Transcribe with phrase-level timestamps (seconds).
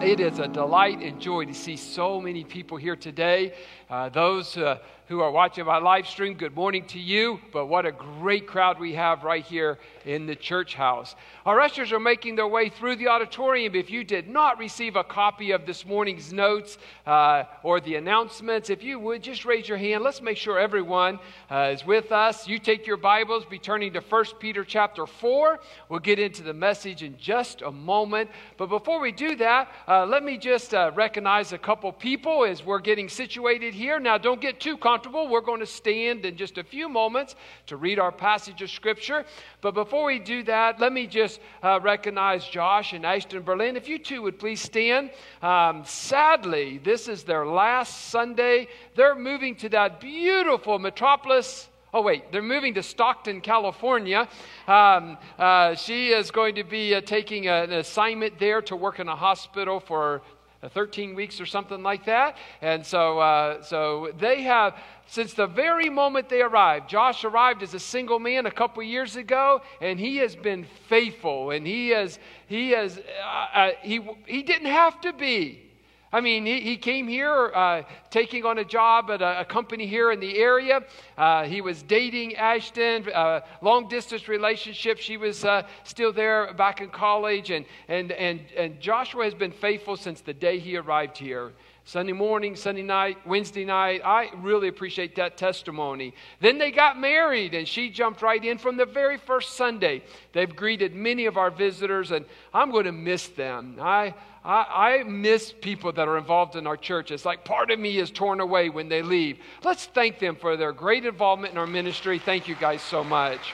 [0.00, 3.52] It is a delight and joy to see so many people here today.
[3.90, 7.40] Uh, those uh, who are watching my live stream, good morning to you.
[7.52, 11.14] But what a great crowd we have right here in the church house.
[11.44, 13.74] Our ushers are making their way through the auditorium.
[13.74, 18.70] If you did not receive a copy of this morning's notes uh, or the announcements,
[18.70, 20.02] if you would just raise your hand.
[20.02, 21.18] Let's make sure everyone
[21.50, 22.48] uh, is with us.
[22.48, 25.60] You take your Bibles, be turning to 1 Peter chapter 4.
[25.90, 28.30] We'll get into the message in just a moment.
[28.56, 32.64] But before we do that, uh, let me just uh, recognize a couple people as
[32.64, 34.00] we're getting situated here.
[34.00, 35.28] Now, don't get too comfortable.
[35.28, 39.26] We're going to stand in just a few moments to read our passage of Scripture.
[39.60, 43.76] But before we do that, let me just uh, recognize Josh and Ashton Berlin.
[43.76, 45.10] If you two would please stand.
[45.42, 48.68] Um, sadly, this is their last Sunday.
[48.94, 51.68] They're moving to that beautiful metropolis.
[51.94, 54.28] Oh, wait, they're moving to Stockton, California.
[54.66, 59.08] Um, uh, she is going to be uh, taking an assignment there to work in
[59.08, 60.20] a hospital for
[60.66, 62.36] 13 weeks or something like that.
[62.60, 64.76] And so, uh, so they have,
[65.06, 69.14] since the very moment they arrived, Josh arrived as a single man a couple years
[69.14, 74.42] ago, and he has been faithful, and he has, he has, uh, uh, he, he
[74.42, 75.67] didn't have to be.
[76.12, 79.86] I mean, he, he came here uh, taking on a job at a, a, company
[79.86, 80.80] here in the area.
[81.18, 84.98] Uh, he was dating Ashton, uh, long distance relationship.
[84.98, 87.50] She was uh, still there back in college.
[87.50, 91.52] And, and, and, and Joshua has been faithful since the day he arrived here.
[91.88, 94.02] Sunday morning, Sunday night, Wednesday night.
[94.04, 96.12] I really appreciate that testimony.
[96.38, 100.02] Then they got married, and she jumped right in from the very first Sunday.
[100.34, 103.78] They've greeted many of our visitors, and I'm going to miss them.
[103.80, 104.14] I,
[104.48, 107.10] I, I, miss people that are involved in our church.
[107.10, 109.38] It's like part of me is torn away when they leave.
[109.62, 112.18] Let's thank them for their great involvement in our ministry.
[112.18, 113.52] Thank you guys so much.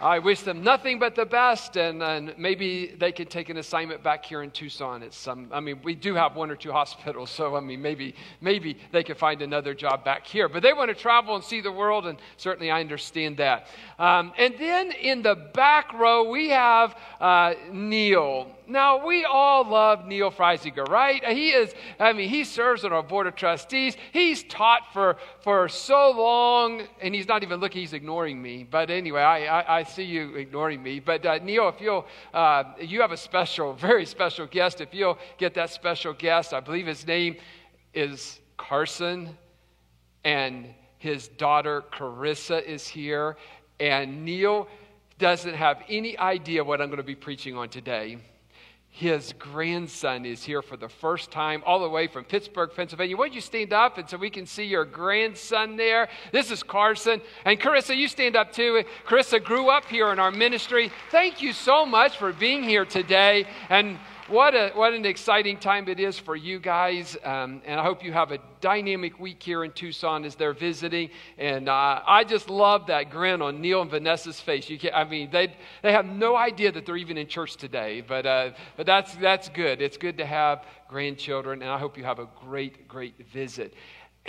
[0.00, 4.00] I wish them nothing but the best, and, and, maybe they can take an assignment
[4.02, 5.02] back here in Tucson.
[5.02, 8.14] It's some, I mean, we do have one or two hospitals, so I mean, maybe
[8.40, 10.48] maybe they could find another job back here.
[10.48, 13.66] But they want to travel and see the world, and certainly I understand that.
[13.98, 18.54] Um, and then in the back row we have uh, Neil.
[18.68, 21.24] Now, we all love Neil Freisiger, right?
[21.24, 23.96] He is, I mean, he serves on our board of trustees.
[24.12, 28.64] He's taught for, for so long, and he's not even looking, he's ignoring me.
[28.70, 31.00] But anyway, I, I, I see you ignoring me.
[31.00, 34.82] But uh, Neil, if you'll, uh, you have a special, very special guest.
[34.82, 37.36] If you'll get that special guest, I believe his name
[37.94, 39.34] is Carson,
[40.24, 40.66] and
[40.98, 43.38] his daughter Carissa is here.
[43.80, 44.68] And Neil
[45.18, 48.18] doesn't have any idea what I'm going to be preaching on today
[48.98, 53.16] his grandson is here for the first time, all the way from Pittsburgh, Pennsylvania.
[53.16, 56.08] Don't you stand up and so we can see your grandson there?
[56.32, 57.22] This is Carson.
[57.44, 58.82] And Carissa, you stand up too.
[59.06, 60.90] Carissa grew up here in our ministry.
[61.12, 63.46] Thank you so much for being here today.
[63.68, 67.16] And what, a, what an exciting time it is for you guys.
[67.24, 71.10] Um, and I hope you have a dynamic week here in Tucson as they're visiting.
[71.38, 74.68] And uh, I just love that grin on Neil and Vanessa's face.
[74.68, 78.00] You can, I mean, they, they have no idea that they're even in church today.
[78.00, 79.80] But, uh, but that's, that's good.
[79.80, 81.62] It's good to have grandchildren.
[81.62, 83.74] And I hope you have a great, great visit.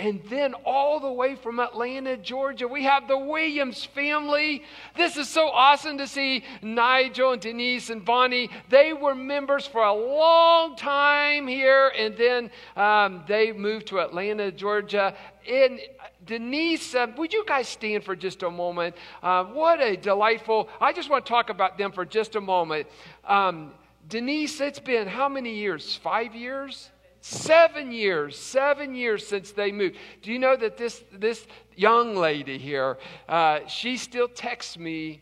[0.00, 4.62] And then all the way from Atlanta, Georgia, we have the Williams family.
[4.96, 8.48] This is so awesome to see Nigel and Denise and Bonnie.
[8.70, 14.50] They were members for a long time here, and then um, they moved to Atlanta,
[14.50, 15.14] Georgia.
[15.46, 15.78] And
[16.24, 18.96] Denise, uh, would you guys stand for just a moment?
[19.22, 22.86] Uh, what a delightful, I just want to talk about them for just a moment.
[23.22, 23.72] Um,
[24.08, 25.94] Denise, it's been how many years?
[25.94, 26.88] Five years?
[27.20, 29.96] Seven years, seven years since they moved.
[30.22, 31.46] Do you know that this, this
[31.76, 35.20] young lady here, uh, she still texts me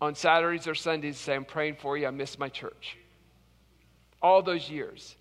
[0.00, 2.06] on Saturdays or Sundays saying, I'm praying for you.
[2.06, 2.96] I miss my church.
[4.20, 5.16] All those years.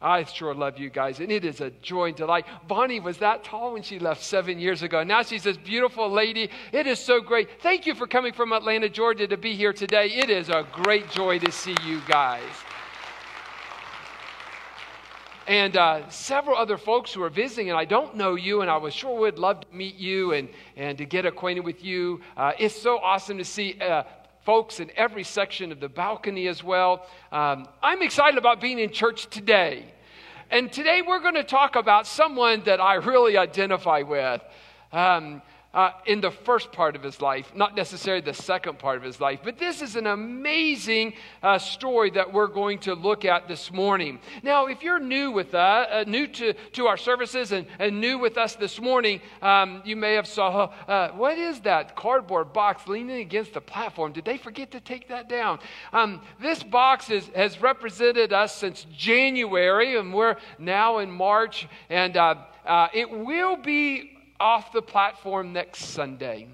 [0.00, 2.44] I sure love you guys, and it is a joy and delight.
[2.68, 5.02] Bonnie was that tall when she left seven years ago.
[5.02, 6.50] Now she's this beautiful lady.
[6.72, 7.62] It is so great.
[7.62, 10.08] Thank you for coming from Atlanta, Georgia to be here today.
[10.08, 12.42] It is a great joy to see you guys
[15.46, 18.76] and uh, several other folks who are visiting, and I don't know you, and I
[18.76, 22.20] was sure would love to meet you and, and to get acquainted with you.
[22.36, 24.02] Uh, it's so awesome to see uh,
[24.44, 27.06] folks in every section of the balcony as well.
[27.32, 29.92] Um, I'm excited about being in church today.
[30.50, 34.40] And today we're going to talk about someone that I really identify with.
[34.92, 35.42] Um,
[35.76, 39.20] uh, in the first part of his life, not necessarily the second part of his
[39.20, 39.40] life.
[39.44, 41.12] But this is an amazing
[41.42, 44.18] uh, story that we're going to look at this morning.
[44.42, 48.18] Now, if you're new with us, uh, new to, to our services and, and new
[48.18, 52.88] with us this morning, um, you may have saw, uh, what is that cardboard box
[52.88, 54.12] leaning against the platform?
[54.12, 55.58] Did they forget to take that down?
[55.92, 62.16] Um, this box is, has represented us since January, and we're now in March, and
[62.16, 66.48] uh, uh, it will be off the platform next Sunday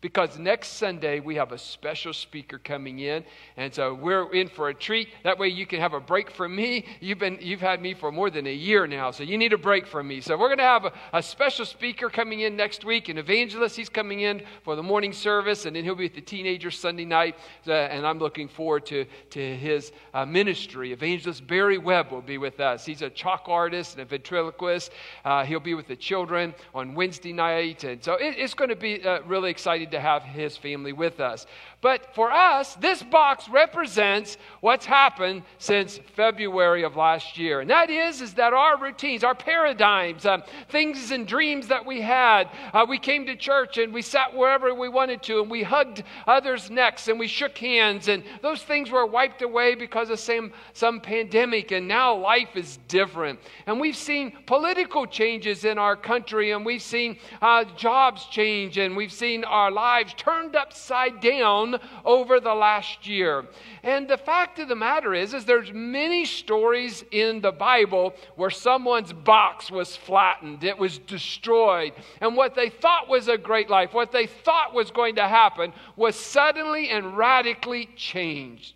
[0.00, 3.22] because next Sunday we have a special speaker coming in,
[3.56, 5.08] and so we're in for a treat.
[5.24, 6.86] That way you can have a break from me.
[7.00, 9.58] You've been you've had me for more than a year now, so you need a
[9.58, 10.20] break from me.
[10.20, 13.76] So we're going to have a, a, special speaker coming in next week, an evangelist.
[13.76, 17.04] He's coming in for the morning service, and then he'll be with the teenagers Sunday
[17.04, 17.36] night.
[17.66, 20.92] Uh, and I'm looking forward to to his uh, ministry.
[20.92, 22.86] Evangelist Barry Webb will be with us.
[22.86, 24.92] He's a chalk artist and a ventriloquist.
[25.24, 28.76] Uh, he'll be with the children on Wednesday night, and so it, it's going to
[28.76, 31.46] be uh, really exciting to have his family with us.
[31.82, 37.60] But for us, this box represents what's happened since February of last year.
[37.60, 42.02] And that is, is that our routines, our paradigms, um, things and dreams that we
[42.02, 45.62] had, uh, we came to church and we sat wherever we wanted to and we
[45.62, 50.20] hugged others' necks and we shook hands and those things were wiped away because of
[50.20, 53.40] some, some pandemic and now life is different.
[53.64, 58.94] And we've seen political changes in our country and we've seen uh, jobs change and
[58.94, 61.69] we've seen our lives turned upside down
[62.04, 63.44] over the last year.
[63.82, 68.50] And the fact of the matter is, is there's many stories in the Bible where
[68.50, 73.92] someone's box was flattened, it was destroyed, and what they thought was a great life,
[73.92, 78.74] what they thought was going to happen, was suddenly and radically changed.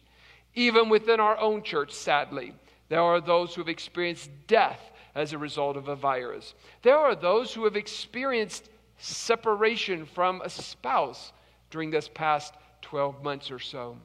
[0.54, 2.54] Even within our own church, sadly,
[2.88, 4.80] there are those who have experienced death
[5.14, 6.54] as a result of a virus.
[6.82, 8.68] There are those who have experienced
[8.98, 11.32] separation from a spouse
[11.70, 12.54] during this past
[12.84, 13.96] 12 months or so.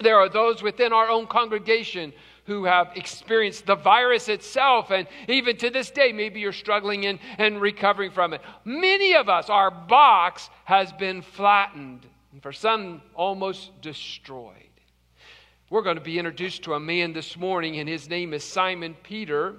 [0.00, 2.12] There are those within our own congregation
[2.44, 7.18] who have experienced the virus itself, and even to this day, maybe you're struggling in
[7.38, 8.42] and recovering from it.
[8.64, 14.52] Many of us, our box has been flattened, and for some, almost destroyed.
[15.70, 18.94] We're going to be introduced to a man this morning, and his name is Simon
[19.02, 19.54] Peter.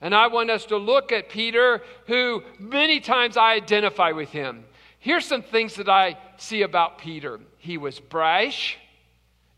[0.00, 4.64] And I want us to look at Peter, who many times I identify with him.
[5.02, 8.78] Here's some things that I see about Peter he was brash,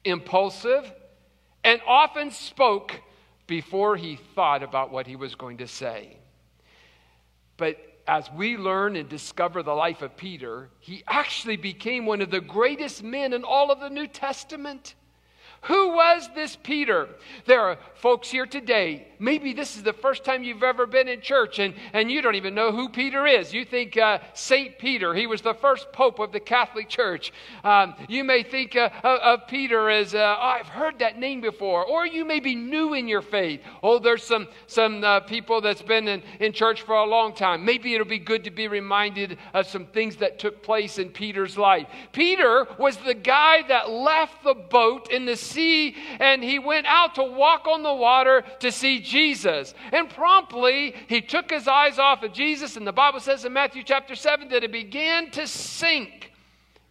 [0.03, 0.91] impulsive,
[1.63, 2.99] and often spoke
[3.47, 6.17] before he thought about what he was going to say.
[7.59, 7.77] But
[8.07, 12.41] as we learn and discover the life of Peter, he actually became one of the
[12.41, 14.95] greatest men in all of the New Testament.
[15.65, 17.07] Who was this Peter?
[17.45, 19.09] There are folks here today.
[19.25, 22.35] Maybe this is the first time you've ever been in church and, and you don't
[22.35, 23.55] even know who Peter is.
[23.55, 24.79] You think uh, St.
[24.79, 27.33] Peter, he was the first pope of the Catholic Church.
[27.65, 31.87] Um, you may think uh, of Peter as, uh, oh, I've heard that name before.
[31.87, 33.63] Or you may be new in your faith.
[33.83, 37.65] Oh, there's some, some uh, people that's been in, in church for a long time.
[37.65, 41.57] Maybe it'll be good to be reminded of some things that took place in Peter's
[41.57, 41.87] life.
[42.13, 47.15] Peter was the guy that left the boat in the sea and he went out
[47.15, 49.14] to walk on the water to see Jesus.
[49.15, 53.83] And promptly he took his eyes off of Jesus, and the Bible says in Matthew
[53.83, 56.33] chapter 7 that it began to sink.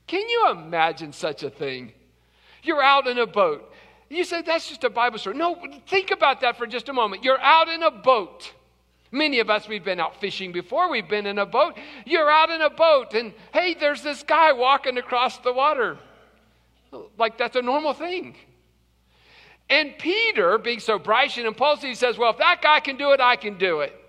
[0.08, 1.94] Can you imagine such a thing?
[2.64, 3.72] You're out in a boat.
[4.10, 5.36] You say that's just a Bible story.
[5.36, 7.24] No, think about that for just a moment.
[7.24, 8.54] You're out in a boat.
[9.12, 11.78] Many of us, we've been out fishing before, we've been in a boat.
[12.06, 15.98] You're out in a boat, and hey, there's this guy walking across the water.
[17.18, 18.36] Like that's a normal thing.
[19.74, 23.12] And Peter, being so brash and impulsive, he says, Well, if that guy can do
[23.12, 24.00] it, I can do it.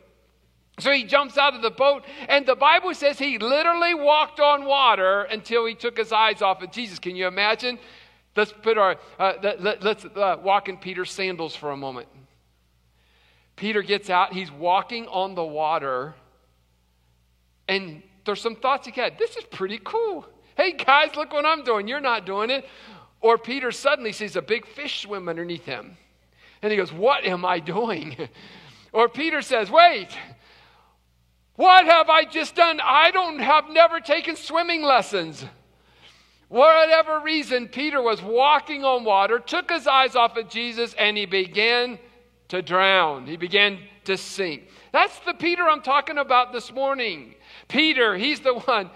[0.79, 4.67] So he jumps out of the boat, and the Bible says he literally walked on
[4.67, 6.99] water until he took his eyes off of Jesus.
[6.99, 7.79] Can you imagine?
[8.37, 12.09] Let's put our uh, let, us uh, walk in Peter's sandals for a moment.
[13.57, 16.15] Peter gets out, he's walking on the water,
[17.69, 19.17] and there's some thoughts he had.
[19.17, 20.27] This is pretty cool.
[20.59, 21.89] Hey guys, look what I'm doing.
[21.89, 22.67] You're not doing it.
[23.25, 25.97] Or Peter suddenly sees a big fish swim underneath him.
[26.61, 28.17] And he goes, What am I doing?
[28.93, 30.17] Or Peter says, Wait,
[31.57, 32.79] what have I just done?
[32.81, 35.45] I don't have never taken swimming lessons.
[36.47, 41.27] Whatever reason, Peter was walking on water, took his eyes off of Jesus, and he
[41.27, 41.99] began
[42.51, 43.27] to drown.
[43.27, 44.69] He began to sink.
[44.93, 47.35] That's the Peter I'm talking about this morning.
[47.67, 48.91] Peter, he's the one.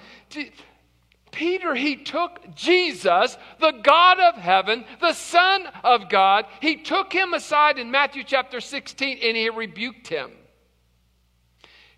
[1.30, 7.35] Peter, he took Jesus, the God of heaven, the Son of God, he took him
[7.35, 10.30] aside in Matthew chapter 16 and he rebuked him.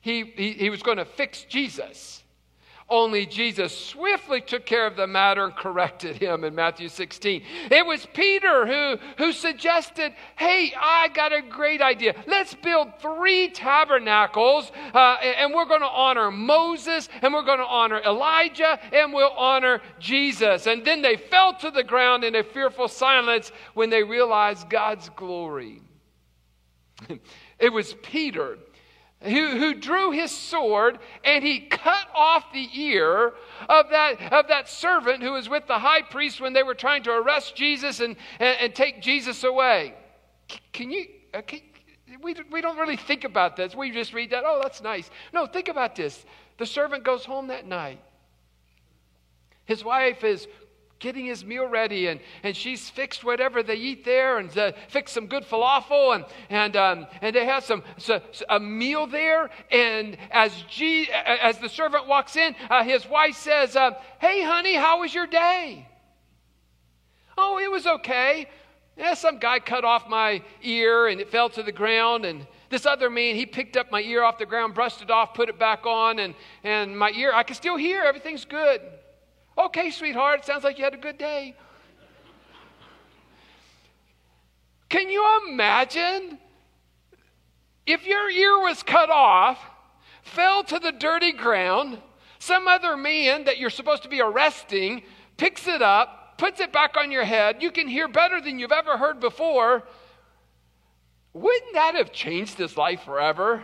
[0.00, 2.19] He, he, he was going to fix Jesus.
[2.90, 7.44] Only Jesus swiftly took care of the matter and corrected him in Matthew 16.
[7.70, 12.16] It was Peter who, who suggested, Hey, I got a great idea.
[12.26, 17.64] Let's build three tabernacles, uh, and we're going to honor Moses, and we're going to
[17.64, 20.66] honor Elijah, and we'll honor Jesus.
[20.66, 25.08] And then they fell to the ground in a fearful silence when they realized God's
[25.10, 25.80] glory.
[27.60, 28.58] it was Peter
[29.22, 33.34] who, who drew his sword and he cut off the ear
[33.68, 37.02] of that, of that servant who was with the high priest when they were trying
[37.02, 39.94] to arrest Jesus and, and, and take Jesus away.
[40.72, 41.60] Can you, uh, can,
[42.22, 43.74] we, we don't really think about this.
[43.74, 45.10] We just read that, oh, that's nice.
[45.34, 46.24] No, think about this.
[46.56, 48.00] The servant goes home that night.
[49.66, 50.48] His wife is
[51.00, 55.14] getting his meal ready, and, and she's fixed whatever they eat there and uh, fixed
[55.14, 59.50] some good falafel, and, and, um, and they have some, so, a meal there.
[59.72, 64.74] And as, G, as the servant walks in, uh, his wife says, uh, Hey, honey,
[64.74, 65.88] how was your day?
[67.36, 68.46] Oh, it was okay.
[68.96, 72.84] Yeah, some guy cut off my ear and it fell to the ground, and this
[72.84, 75.58] other man, he picked up my ear off the ground, brushed it off, put it
[75.58, 78.82] back on, and, and my ear, I can still hear, everything's good.
[79.60, 81.54] Okay, sweetheart, sounds like you had a good day.
[84.88, 86.38] Can you imagine
[87.86, 89.58] if your ear was cut off,
[90.22, 91.98] fell to the dirty ground,
[92.38, 95.02] some other man that you're supposed to be arresting
[95.36, 98.72] picks it up, puts it back on your head, you can hear better than you've
[98.72, 99.82] ever heard before.
[101.34, 103.62] Wouldn't that have changed his life forever?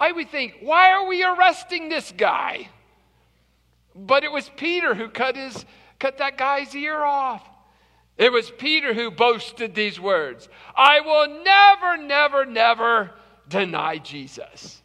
[0.00, 2.68] I would think, why are we arresting this guy?
[3.94, 5.64] But it was Peter who cut, his,
[5.98, 7.46] cut that guy's ear off.
[8.16, 13.10] It was Peter who boasted these words I will never, never, never
[13.48, 14.82] deny Jesus.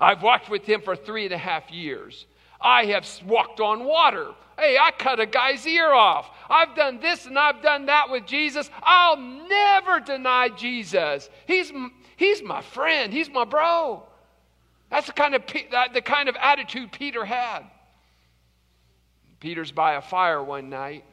[0.00, 2.26] I've walked with him for three and a half years.
[2.60, 4.32] I have walked on water.
[4.58, 6.30] Hey, I cut a guy's ear off.
[6.48, 8.70] I've done this and I've done that with Jesus.
[8.82, 11.28] I'll never deny Jesus.
[11.46, 11.72] He's,
[12.16, 14.02] he's my friend, he's my bro.
[14.90, 15.42] That's the kind of,
[15.92, 17.64] the kind of attitude Peter had.
[19.44, 21.04] Peter's by a fire one night,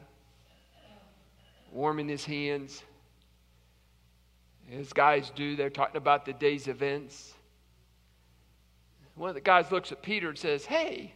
[1.70, 2.82] warming his hands.
[4.72, 7.34] As guys do, they're talking about the day's events.
[9.16, 11.12] One of the guys looks at Peter and says, Hey,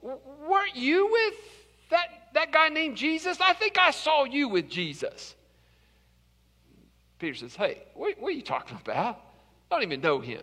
[0.00, 1.34] weren't you with
[1.90, 3.38] that, that guy named Jesus?
[3.42, 5.34] I think I saw you with Jesus.
[7.18, 9.20] Peter says, Hey, what, what are you talking about?
[9.70, 10.40] I don't even know him.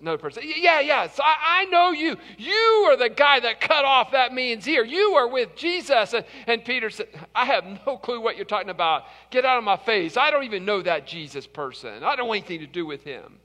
[0.00, 2.16] Another person, yeah, yeah, so I, I, know you.
[2.36, 4.84] You are the guy that cut off that man's ear.
[4.84, 6.12] You are with Jesus.
[6.12, 9.04] And, and Peter said, I have no clue what you're talking about.
[9.30, 10.16] Get out of my face.
[10.16, 12.04] I don't even know that Jesus person.
[12.04, 13.40] I don't want anything to do with him.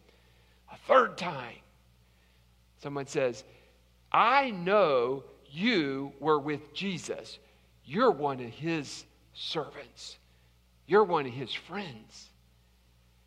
[0.71, 1.57] A third time,
[2.83, 3.43] someone says,
[4.11, 7.39] I know you were with Jesus.
[7.83, 10.17] You're one of his servants,
[10.85, 12.29] you're one of his friends.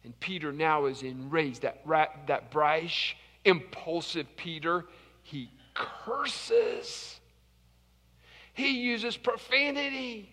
[0.07, 1.63] And Peter now is enraged.
[1.63, 1.85] That,
[2.29, 4.85] that brash, impulsive Peter,
[5.25, 7.19] he curses.
[8.55, 10.31] He uses profanity.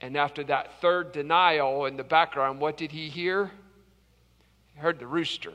[0.00, 3.50] And after that third denial in the background, what did he hear?
[4.72, 5.52] He heard the rooster.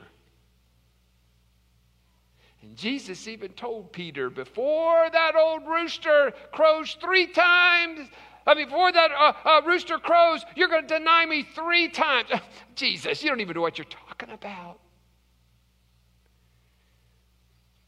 [2.62, 8.08] And Jesus even told Peter, before that old rooster crows three times,
[8.46, 12.28] Mean, before that uh, uh, rooster crows, you're going to deny me three times.
[12.76, 14.78] Jesus, you don't even know what you're talking about.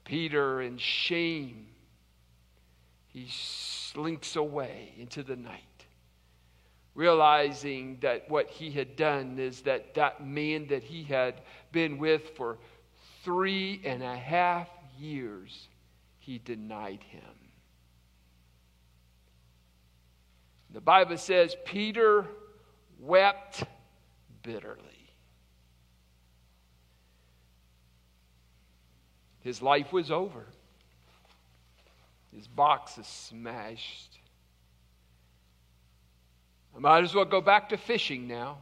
[0.04, 1.66] Peter, in shame,
[3.08, 5.62] he slinks away into the night,
[6.94, 12.30] realizing that what he had done is that that man that he had been with
[12.36, 12.58] for
[13.22, 15.68] three and a half years,
[16.18, 17.22] he denied him.
[20.70, 22.26] The Bible says Peter
[23.00, 23.64] wept
[24.42, 24.84] bitterly.
[29.40, 30.44] His life was over.
[32.34, 34.18] His box is smashed.
[36.76, 38.58] I might as well go back to fishing now.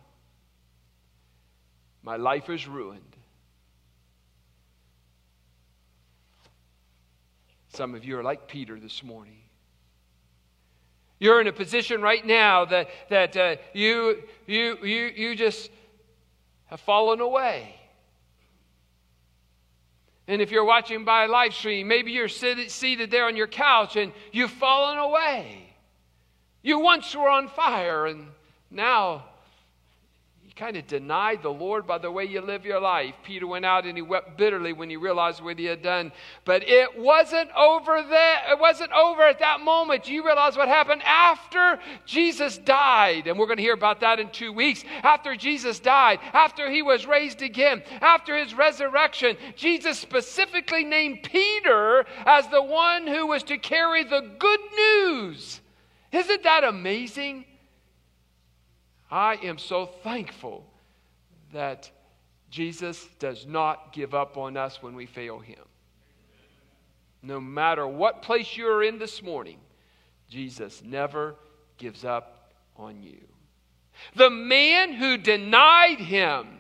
[2.03, 3.17] My life is ruined.
[7.69, 9.46] Some of you are like Peter this morning.
[11.19, 15.71] You're in a position right now that, that uh, you, you, you, you just
[16.67, 17.75] have fallen away.
[20.29, 24.13] And if you're watching by live stream, maybe you're seated there on your couch and
[24.33, 25.63] you've fallen away.
[26.63, 28.27] You once were on fire, and
[28.73, 29.25] now
[30.57, 33.15] kind of denied the Lord by the way you live your life.
[33.23, 36.11] Peter went out and he wept bitterly when he realized what he had done.
[36.47, 38.39] But it wasn't over there.
[38.51, 40.09] It wasn't over at that moment.
[40.09, 43.27] You realize what happened after Jesus died.
[43.27, 44.83] And we're going to hear about that in two weeks.
[45.03, 52.07] After Jesus died, after he was raised again, after his resurrection, Jesus specifically named Peter
[52.25, 55.61] as the one who was to carry the good news.
[56.13, 57.45] Isn't that amazing?
[59.11, 60.65] I am so thankful
[61.53, 61.91] that
[62.51, 65.59] Jesus does not give up on us when we fail Him.
[67.23, 69.59] No matter what place you're in this morning,
[70.29, 71.37] Jesus never
[71.77, 73.19] gives up on you.
[74.15, 76.59] The man who denied Him,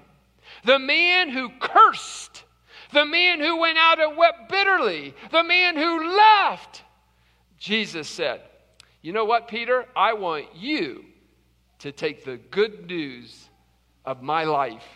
[0.65, 2.45] the man who cursed,
[2.93, 6.83] the man who went out and wept bitterly, the man who left,
[7.59, 8.41] Jesus said,
[9.03, 9.87] You know what, Peter?
[9.95, 11.05] I want you
[11.80, 13.49] to take the good news
[14.04, 14.87] of my life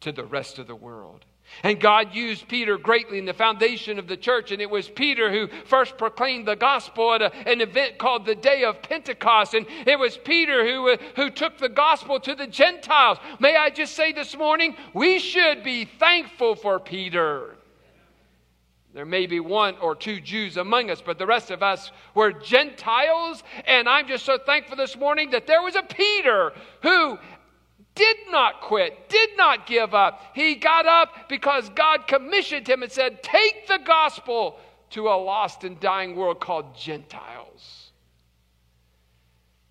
[0.00, 1.24] to the rest of the world.
[1.62, 4.52] And God used Peter greatly in the foundation of the church.
[4.52, 8.34] And it was Peter who first proclaimed the gospel at a, an event called the
[8.34, 9.54] Day of Pentecost.
[9.54, 13.18] And it was Peter who, uh, who took the gospel to the Gentiles.
[13.40, 17.56] May I just say this morning, we should be thankful for Peter.
[18.92, 22.32] There may be one or two Jews among us, but the rest of us were
[22.32, 23.42] Gentiles.
[23.66, 27.18] And I'm just so thankful this morning that there was a Peter who
[27.94, 30.22] did not quit, did not give up.
[30.34, 34.58] He got up because God commissioned him and said, Take the gospel
[34.90, 37.92] to a lost and dying world called Gentiles.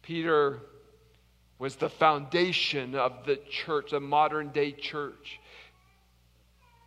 [0.01, 0.59] Peter
[1.59, 5.39] was the foundation of the church, the modern day church.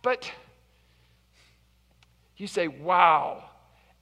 [0.01, 0.31] But
[2.43, 3.41] you say, wow,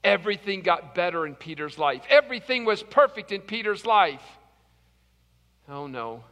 [0.03, 2.01] everything got better in Peter's life.
[2.09, 4.23] Everything was perfect in Peter's life.
[5.69, 6.23] Oh no.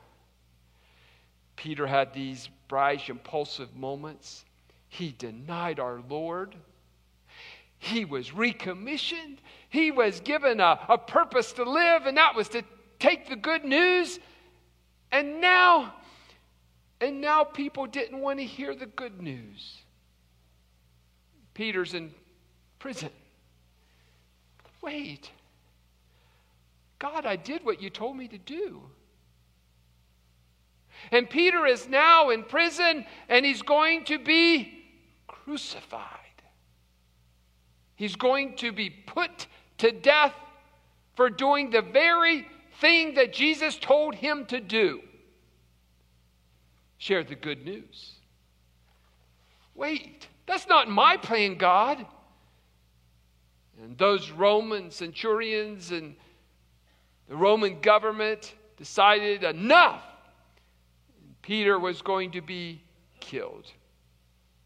[1.56, 4.44] Peter had these brash, impulsive moments.
[4.88, 6.56] He denied our Lord.
[7.78, 9.40] He was recommissioned.
[9.70, 12.64] He was given a, a purpose to live, and that was to
[12.98, 14.20] take the good news.
[15.12, 15.94] And now,
[17.00, 19.84] and now people didn't want to hear the good news.
[21.60, 22.10] Peter's in
[22.80, 23.10] prison.
[24.82, 25.30] Wait.
[27.00, 28.82] God, I did what you told me to do.
[31.12, 34.86] And Peter is now in prison and he's going to be
[35.28, 36.00] crucified.
[37.98, 39.48] He's going to be put
[39.80, 40.36] to death
[41.18, 42.48] for doing the very
[42.80, 45.02] thing that Jesus told him to do
[47.00, 48.14] share the good news.
[49.76, 50.30] Wait.
[50.50, 52.04] That's not my plan, God.
[53.84, 56.16] And those Roman centurions and
[57.28, 60.02] the Roman government decided enough.
[61.44, 62.82] Peter was going to be
[63.20, 63.72] killed,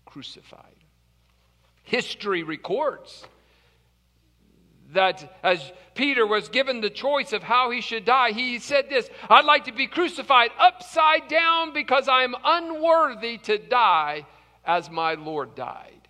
[0.05, 0.77] crucified.
[1.83, 3.25] History records
[4.93, 9.09] that as Peter was given the choice of how he should die, he said this
[9.29, 14.25] I'd like to be crucified upside down because I am unworthy to die
[14.65, 16.03] as my Lord died.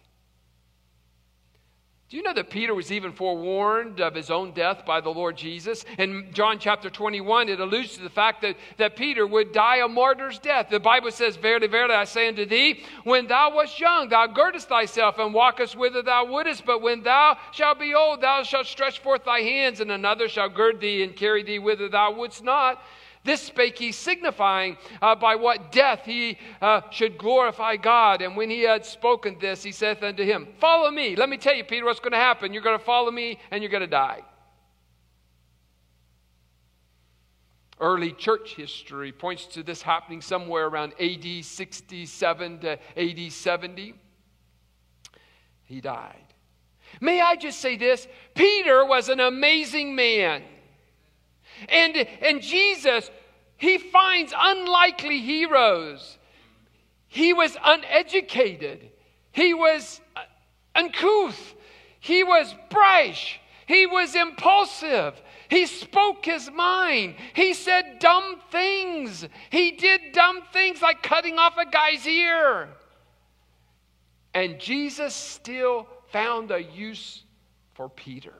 [2.14, 5.36] Do you know that Peter was even forewarned of his own death by the Lord
[5.36, 5.84] Jesus?
[5.98, 9.88] In John chapter 21, it alludes to the fact that, that Peter would die a
[9.88, 10.70] martyr's death.
[10.70, 14.70] The Bible says, Verily, verily, I say unto thee, when thou wast young, thou girdest
[14.70, 16.68] thyself and walkest whither thou wouldest.
[16.68, 20.50] But when thou shalt be old, thou shalt stretch forth thy hands, and another shall
[20.50, 22.80] gird thee and carry thee whither thou wouldst not.
[23.24, 28.22] This spake he, signifying uh, by what death he uh, should glorify God.
[28.22, 31.16] And when he had spoken this, he saith unto him, Follow me.
[31.16, 32.52] Let me tell you, Peter, what's going to happen.
[32.54, 34.22] You're going to follow me and you're going to die.
[37.80, 43.94] Early church history points to this happening somewhere around AD 67 to AD 70.
[45.64, 46.18] He died.
[47.02, 48.08] May I just say this?
[48.36, 50.44] Peter was an amazing man.
[51.70, 53.10] And, and Jesus,
[53.58, 56.18] he finds unlikely heroes.
[57.08, 58.90] He was uneducated,
[59.32, 60.22] he was uh,
[60.74, 61.54] uncouth,
[62.00, 65.22] he was brash, he was impulsive.
[65.50, 67.14] He spoke his mind.
[67.36, 69.28] He said dumb things.
[69.52, 72.70] He did dumb things like cutting off a guy's ear.
[74.34, 77.24] And Jesus still found a use
[77.76, 78.34] for Peter.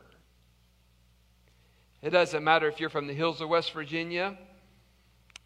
[2.04, 4.38] It doesn't matter if you're from the hills of West Virginia.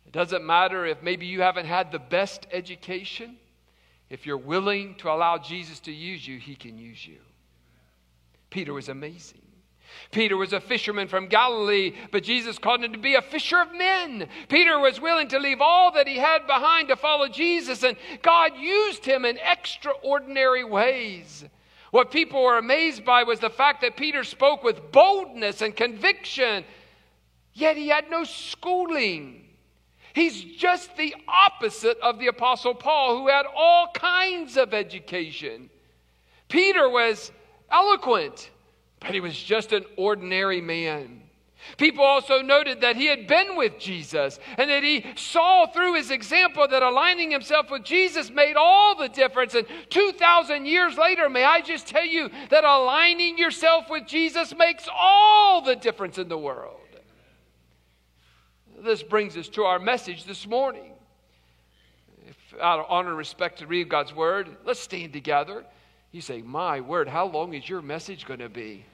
[0.07, 3.37] It doesn't matter if maybe you haven't had the best education.
[4.09, 7.19] If you're willing to allow Jesus to use you, he can use you.
[8.49, 9.41] Peter was amazing.
[10.11, 13.73] Peter was a fisherman from Galilee, but Jesus called him to be a fisher of
[13.73, 14.27] men.
[14.49, 18.57] Peter was willing to leave all that he had behind to follow Jesus, and God
[18.57, 21.45] used him in extraordinary ways.
[21.97, 26.63] What people were amazed by was the fact that Peter spoke with boldness and conviction,
[27.55, 29.47] yet he had no schooling.
[30.13, 35.71] He's just the opposite of the Apostle Paul, who had all kinds of education.
[36.49, 37.31] Peter was
[37.71, 38.51] eloquent,
[38.99, 41.23] but he was just an ordinary man.
[41.77, 46.11] People also noted that he had been with Jesus and that he saw through his
[46.11, 49.53] example that aligning himself with Jesus made all the difference.
[49.53, 54.87] And 2,000 years later, may I just tell you that aligning yourself with Jesus makes
[54.91, 56.79] all the difference in the world.
[58.79, 60.93] This brings us to our message this morning.
[62.27, 65.65] If out of honor and respect to read God's word, let's stand together.
[66.11, 68.85] You say, My word, how long is your message going to be?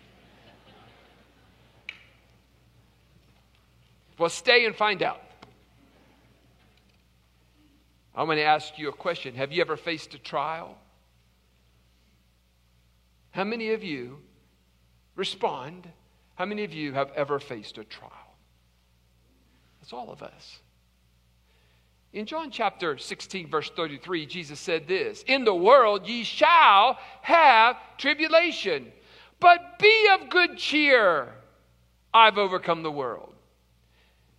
[4.24, 5.22] Well, stay and find out.
[8.16, 9.36] I'm going to ask you a question.
[9.36, 10.78] Have you ever faced a trial?
[13.32, 14.20] How many of you
[15.18, 15.90] respond?
[16.36, 18.38] How many of you have ever faced a trial?
[19.82, 20.60] That's all of us.
[22.14, 27.76] In John chapter 16, verse 33, Jesus said this In the world ye shall have
[27.98, 28.90] tribulation,
[29.42, 31.28] but be of good cheer.
[32.14, 33.34] I've overcome the world.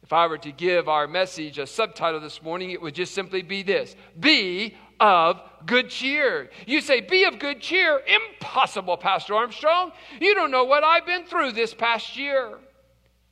[0.04, 3.40] If I were to give our message a subtitle this morning, it would just simply
[3.40, 6.50] be this Be of good cheer.
[6.66, 8.02] You say, Be of good cheer.
[8.06, 9.92] Impossible, Pastor Armstrong.
[10.20, 12.58] You don't know what I've been through this past year.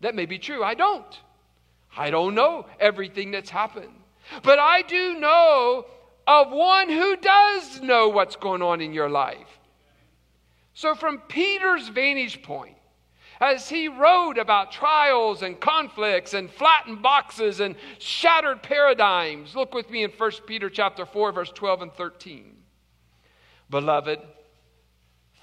[0.01, 0.65] That may be true.
[0.65, 1.21] I don't.
[1.95, 3.93] I don't know everything that's happened.
[4.43, 5.85] But I do know
[6.27, 9.59] of one who does know what's going on in your life.
[10.73, 12.77] So, from Peter's vantage point,
[13.43, 19.57] as he wrote about trials and conflicts and flattened boxes and shattered paradigms.
[19.57, 22.57] Look with me in 1 Peter chapter 4 verse 12 and 13.
[23.69, 24.21] Beloved,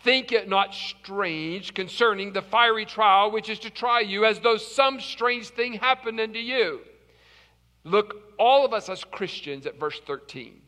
[0.02, 4.56] think it not strange concerning the fiery trial which is to try you as though
[4.56, 6.80] some strange thing happened unto you.
[7.84, 10.62] Look, all of us as Christians at verse 13.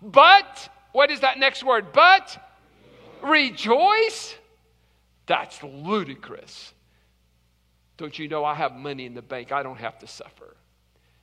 [0.00, 1.86] But, what is that next word?
[1.92, 2.38] But
[3.20, 4.36] rejoice
[5.32, 6.74] that's ludicrous.
[7.96, 9.50] Don't you know I have money in the bank?
[9.50, 10.56] I don't have to suffer.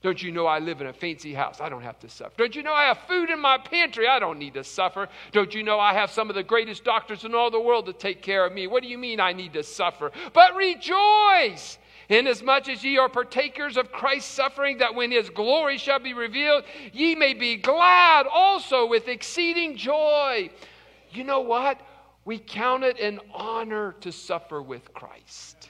[0.02, 1.62] Don't you know I live in a fancy house?
[1.62, 2.34] I don't have to suffer.
[2.36, 4.08] Don't you know I have food in my pantry?
[4.08, 5.10] I don't need to suffer.
[5.32, 7.93] Don't you know I have some of the greatest doctors in all the world to
[7.93, 8.65] take care of me?
[8.65, 10.12] What do you mean I need to suffer?
[10.34, 11.78] But rejoice!
[12.10, 16.63] Inasmuch as ye are partakers of Christ's suffering, that when his glory shall be revealed,
[16.93, 20.50] ye may be glad also with exceeding joy.
[21.12, 21.80] You know what?
[22.25, 25.69] We count it an honor to suffer with Christ.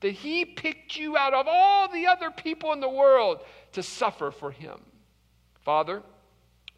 [0.00, 3.40] That He picked you out of all the other people in the world
[3.72, 4.80] to suffer for Him.
[5.64, 6.02] Father,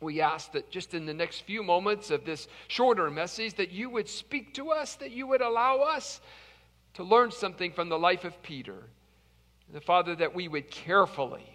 [0.00, 3.90] we ask that just in the next few moments of this shorter message, that you
[3.90, 6.20] would speak to us, that you would allow us
[6.94, 8.86] to learn something from the life of Peter.
[9.66, 11.46] And the Father, that we would carefully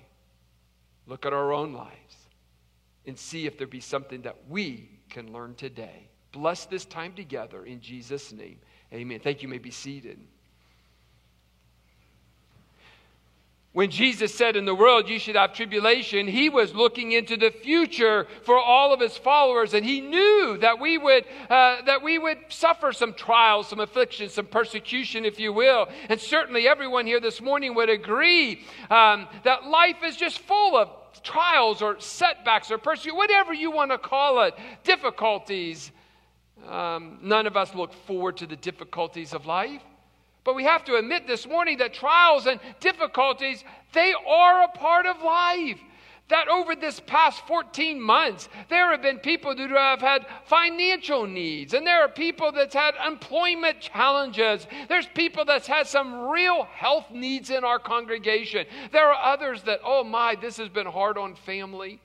[1.07, 2.15] look at our own lives
[3.05, 6.07] and see if there be something that we can learn today.
[6.35, 8.59] Bless this time together in Jesus' name.
[8.91, 9.21] Amen.
[9.21, 9.47] Thank you.
[9.47, 10.19] you may be seated.
[13.71, 17.51] When Jesus said, In the world you should have tribulation, he was looking into the
[17.51, 22.19] future for all of his followers, and he knew that we would, uh, that we
[22.19, 25.87] would suffer some trials, some afflictions, some persecution, if you will.
[26.09, 30.89] And certainly everyone here this morning would agree um, that life is just full of
[31.23, 35.93] trials or setbacks or persecution, whatever you want to call it, difficulties.
[36.67, 39.81] Um, none of us look forward to the difficulties of life.
[40.43, 45.07] But we have to admit this morning that trials and difficulties, they are a part
[45.07, 45.79] of life.
[46.29, 51.75] That over this past 14 months, there have been people who have had financial needs,
[51.75, 54.65] and there are people that's had employment challenges.
[54.87, 58.65] There's people that's had some real health needs in our congregation.
[58.91, 62.01] There are others that, oh my, this has been hard on family.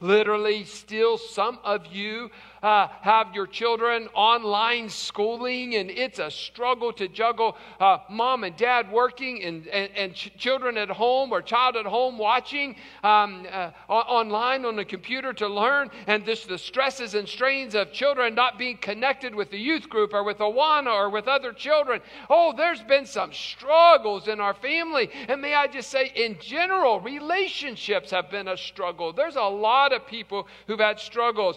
[0.00, 2.30] Literally, still, some of you
[2.62, 8.56] uh, have your children online schooling, and it's a struggle to juggle uh, mom and
[8.56, 13.46] dad working and, and, and ch- children at home or child at home watching um,
[13.50, 18.34] uh, online on the computer to learn, and this, the stresses and strains of children
[18.34, 22.00] not being connected with the youth group or with Awana or with other children.
[22.30, 25.10] Oh, there's been some struggles in our family.
[25.28, 29.12] And may I just say, in general, relationships have been a struggle.
[29.12, 31.56] There's a lot of people who've had struggles.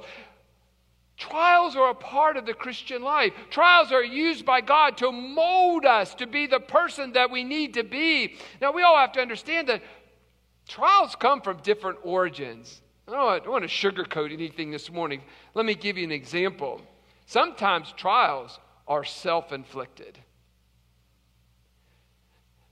[1.18, 3.34] Trials are a part of the Christian life.
[3.50, 7.74] Trials are used by God to mold us to be the person that we need
[7.76, 8.36] to be.
[8.62, 9.82] Now, we all have to understand that
[10.68, 12.82] trials come from different origins.
[13.08, 15.22] I don't want to sugarcoat anything this morning.
[15.54, 16.82] Let me give you an example.
[17.28, 20.20] Sometimes trials are self inflicted.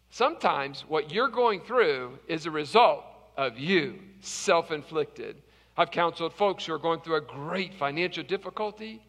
[0.10, 3.04] Sometimes what you're going through is a result
[3.38, 5.42] of you, self inflicted.
[5.78, 9.02] I've counseled folks who are going through a great financial difficulty.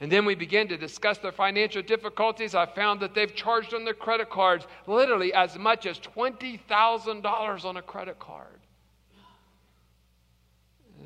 [0.00, 2.54] And then we begin to discuss their financial difficulties.
[2.54, 7.76] I found that they've charged on their credit cards literally as much as $20,000 on
[7.76, 8.60] a credit card.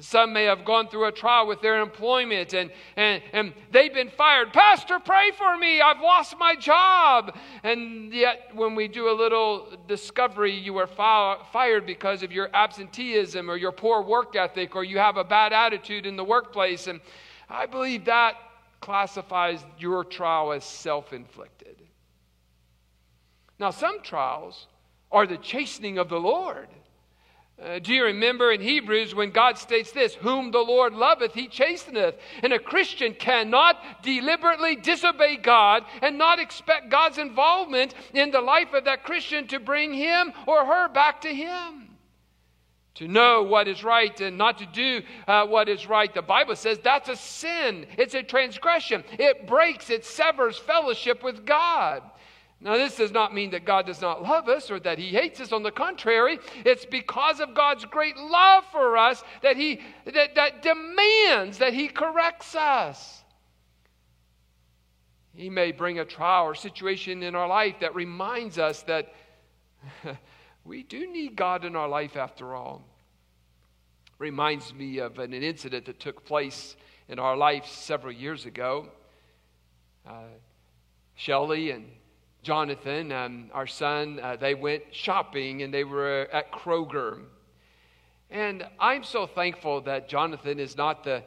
[0.00, 4.08] Some may have gone through a trial with their employment and, and, and they've been
[4.08, 4.52] fired.
[4.52, 5.80] Pastor, pray for me.
[5.80, 7.36] I've lost my job.
[7.62, 12.50] And yet, when we do a little discovery, you were fi- fired because of your
[12.54, 16.86] absenteeism or your poor work ethic or you have a bad attitude in the workplace.
[16.86, 17.00] And
[17.48, 18.34] I believe that
[18.80, 21.76] classifies your trial as self inflicted.
[23.58, 24.68] Now, some trials
[25.12, 26.68] are the chastening of the Lord.
[27.62, 31.46] Uh, do you remember in Hebrews when God states this, Whom the Lord loveth, he
[31.46, 32.14] chasteneth?
[32.42, 38.72] And a Christian cannot deliberately disobey God and not expect God's involvement in the life
[38.72, 41.88] of that Christian to bring him or her back to Him.
[42.94, 46.56] To know what is right and not to do uh, what is right, the Bible
[46.56, 47.86] says that's a sin.
[47.96, 49.04] It's a transgression.
[49.12, 52.02] It breaks, it severs fellowship with God.
[52.62, 55.40] Now, this does not mean that God does not love us or that He hates
[55.40, 55.50] us.
[55.50, 60.62] On the contrary, it's because of God's great love for us that He that, that
[60.62, 63.24] demands that He corrects us.
[65.34, 69.14] He may bring a trial or situation in our life that reminds us that
[70.64, 72.84] we do need God in our life after all.
[74.18, 76.76] Reminds me of an, incident that took place
[77.08, 78.88] in our life several years ago.
[80.06, 80.24] Uh,
[81.14, 81.86] Shelley and
[82.42, 87.22] Jonathan, um, our son, uh, they went shopping and they were at Kroger.
[88.30, 91.22] And I'm so thankful that Jonathan is not the,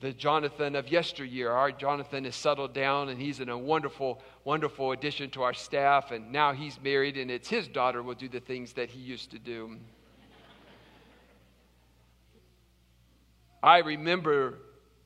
[0.00, 1.52] the Jonathan of yesteryear.
[1.52, 6.10] Our Jonathan has settled down and he's in a wonderful, wonderful addition to our staff.
[6.10, 9.30] And now he's married and it's his daughter will do the things that he used
[9.32, 9.76] to do.
[13.62, 14.58] I remember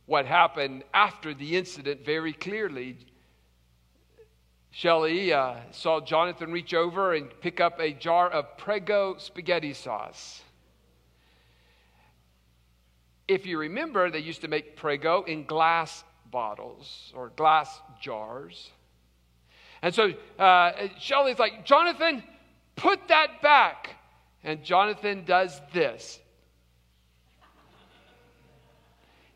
[0.06, 2.96] what happened after the incident very clearly.
[4.70, 10.42] Shelley uh, saw Jonathan reach over and pick up a jar of Prego spaghetti sauce.
[13.26, 18.70] If you remember, they used to make Prego in glass bottles or glass jars.
[19.82, 22.22] And so uh, Shelley's like, Jonathan,
[22.76, 23.96] put that back.
[24.42, 26.18] And Jonathan does this.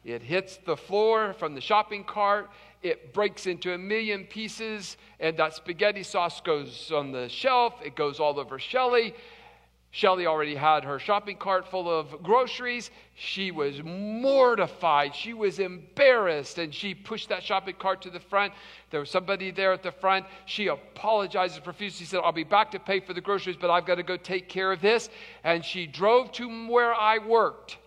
[0.04, 2.50] It hits the floor from the shopping cart
[2.84, 7.74] it breaks into a million pieces, and that spaghetti sauce goes on the shelf.
[7.82, 9.14] It goes all over Shelley.
[9.90, 12.90] Shelley already had her shopping cart full of groceries.
[13.14, 15.14] She was mortified.
[15.14, 18.52] She was embarrassed, and she pushed that shopping cart to the front.
[18.90, 20.26] There was somebody there at the front.
[20.44, 22.04] She apologizes profusely.
[22.04, 24.18] She said, I'll be back to pay for the groceries, but I've got to go
[24.18, 25.08] take care of this.
[25.42, 27.78] And she drove to where I worked.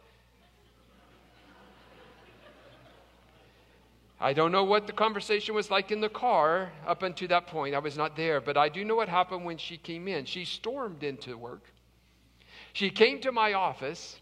[4.20, 7.76] I don't know what the conversation was like in the car up until that point.
[7.76, 10.26] I was not there, but I do know what happened when she came in.
[10.26, 11.62] She stormed into work.
[12.74, 14.20] She came to my office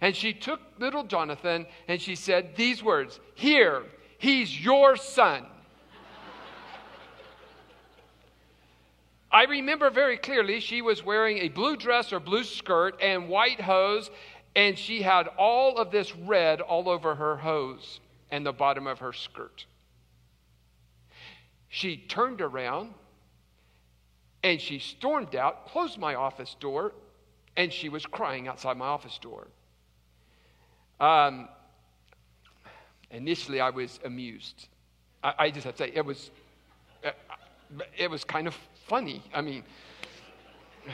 [0.00, 3.82] and she took little Jonathan and she said these words Here,
[4.18, 5.46] he's your son.
[9.32, 13.60] I remember very clearly she was wearing a blue dress or blue skirt and white
[13.60, 14.08] hose,
[14.54, 17.98] and she had all of this red all over her hose
[18.32, 19.66] and the bottom of her skirt.
[21.68, 22.94] She turned around
[24.42, 26.92] and she stormed out, closed my office door,
[27.56, 29.46] and she was crying outside my office door.
[30.98, 31.48] Um,
[33.10, 34.68] initially, I was amused.
[35.22, 36.30] I, I, just have to say, it was,
[37.96, 39.22] it was kind of funny.
[39.32, 39.62] I mean,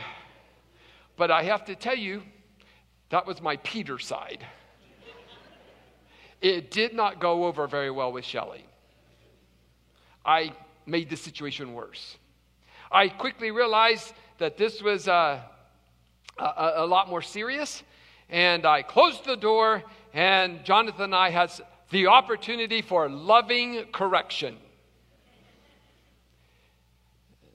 [1.17, 2.23] but I have to tell you,
[3.11, 4.45] that was my Peter side.
[6.41, 8.65] It did not go over very well with Shelley.
[10.25, 10.53] I
[10.87, 12.17] made the situation worse.
[12.91, 15.41] I quickly realized that this was uh,
[16.39, 17.83] a, a lot more serious,
[18.29, 19.83] and I closed the door,
[20.15, 21.53] and Jonathan and I had
[21.91, 24.57] the opportunity for loving correction.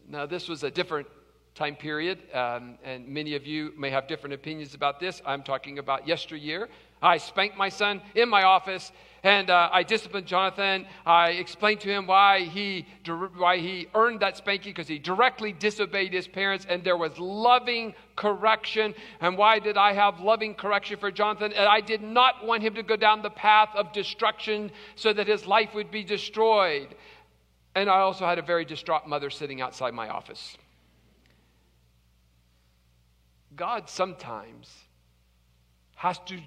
[0.08, 1.08] Now, this was a different
[1.56, 5.22] time period, um, and many of you may have different opinions about this.
[5.26, 6.68] I'm talking about yesteryear.
[7.04, 10.86] I spanked my son in my office, and uh, I disciplined Jonathan.
[11.06, 12.88] I explained to him why he,
[13.36, 17.94] why he earned that spanking because he directly disobeyed his parents, and there was loving
[18.16, 18.96] correction.
[19.20, 21.52] And why did I have loving correction for Jonathan?
[21.52, 25.28] And I did not want him to go down the path of destruction so that
[25.28, 26.96] his life would be destroyed.
[27.76, 30.58] And I also had a very distraught mother sitting outside my office.
[33.56, 34.72] God sometimes
[35.96, 36.40] has to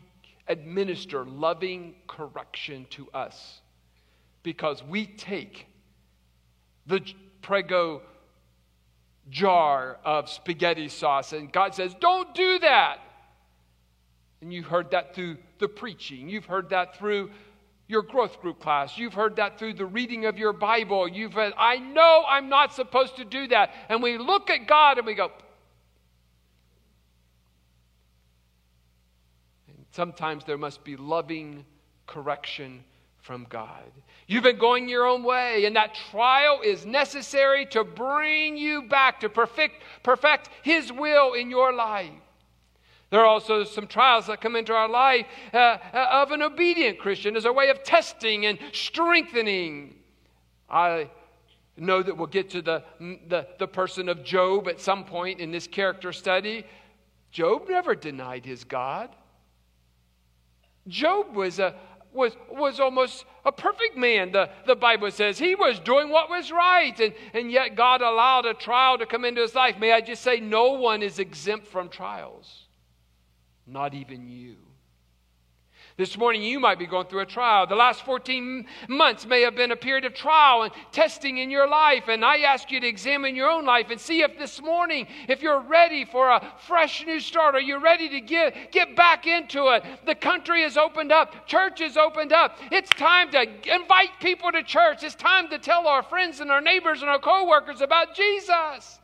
[0.49, 3.61] administer loving correction to us
[4.43, 5.67] because we take
[6.87, 7.01] the
[7.43, 8.03] Prego
[9.29, 12.99] jar of spaghetti sauce and God says, Don't do that.
[14.41, 17.31] And you've heard that through the preaching, you've heard that through
[17.89, 18.99] your growth group class.
[18.99, 21.07] You've heard that through the reading of your Bible.
[21.07, 23.73] You've heard, I know I'm not supposed to do that.
[23.89, 25.31] And we look at God and we go,
[29.97, 31.65] Sometimes there must be loving
[32.07, 32.85] correction
[33.23, 33.91] from God.
[34.27, 39.21] You've been going your own way, and that trial is necessary to bring you back
[39.21, 42.11] to perfect, perfect His will in your life.
[43.09, 46.99] There are also some trials that come into our life uh, uh of an obedient
[46.99, 49.95] Christian as a way of testing and strengthening.
[50.69, 51.09] I
[51.79, 55.51] know that we'll get to the, the, the person of Job at some point in
[55.51, 56.67] this character study.
[57.31, 59.09] Job never denied his God.
[60.89, 61.75] Job was a
[62.17, 65.39] was, was almost a perfect man, the, the Bible says.
[65.39, 69.25] He was doing what was right, and, and yet God allowed a trial to come
[69.25, 69.79] into his life.
[69.79, 72.65] May I just say, no one is exempt from trials,
[73.67, 74.57] not even you.
[75.99, 77.67] This morning, you might be going through a trial.
[77.67, 81.67] The last 14 months may have been a period of trial and testing in your
[81.67, 82.09] life.
[82.09, 85.41] And I ask you to examine your own life and see if this morning, if
[85.41, 89.69] you're ready for a fresh new start, are you ready to get, get back into
[89.69, 89.85] it?
[90.05, 92.59] The country is opened up, church is opened up.
[92.71, 95.03] It's time to invite people to church.
[95.03, 99.01] It's time to tell our friends and our neighbors and our coworkers about Jesus.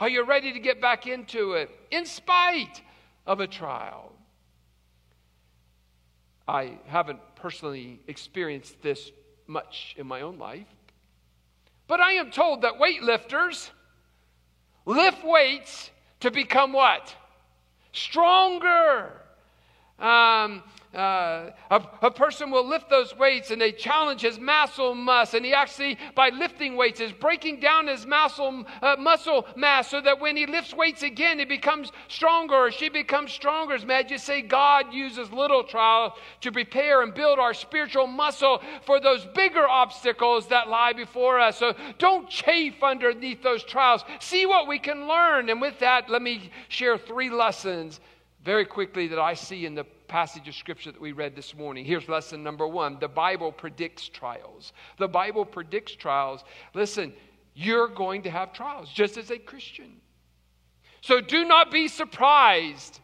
[0.00, 2.82] Are you ready to get back into it in spite
[3.28, 4.12] of a trial?
[6.46, 9.10] I haven't personally experienced this
[9.46, 10.66] much in my own life.
[11.86, 13.70] But I am told that weightlifters
[14.86, 17.14] lift weights to become what?
[17.92, 19.12] Stronger.
[19.98, 20.62] Um,
[20.94, 25.32] uh, a, a, person will lift those weights and they challenge his muscle mass.
[25.32, 30.02] And he actually, by lifting weights, is breaking down his muscle, uh, muscle mass so
[30.02, 33.78] that when he lifts weights again, he becomes stronger or she becomes stronger.
[33.86, 38.60] May I just say, God uses little trials to prepare and build our spiritual muscle
[38.84, 41.56] for those bigger obstacles that lie before us.
[41.56, 44.04] So don't chafe underneath those trials.
[44.20, 45.48] See what we can learn.
[45.48, 48.00] And with that, let me share three lessons
[48.44, 51.84] very quickly that I see in the passage of scripture that we read this morning.
[51.84, 54.72] Here's lesson number one the Bible predicts trials.
[54.98, 56.44] The Bible predicts trials.
[56.74, 57.12] Listen,
[57.54, 60.00] you're going to have trials just as a Christian.
[61.00, 63.00] So do not be surprised.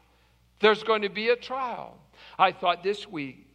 [0.60, 1.98] There's going to be a trial.
[2.38, 3.46] I thought this week,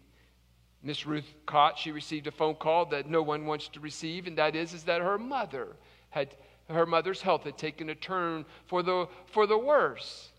[0.81, 4.37] Miss Ruth caught, she received a phone call that no one wants to receive, and
[4.37, 5.75] that is, is that her mother
[6.09, 6.35] had
[6.69, 10.32] her mother's health had taken a turn for the for the worse.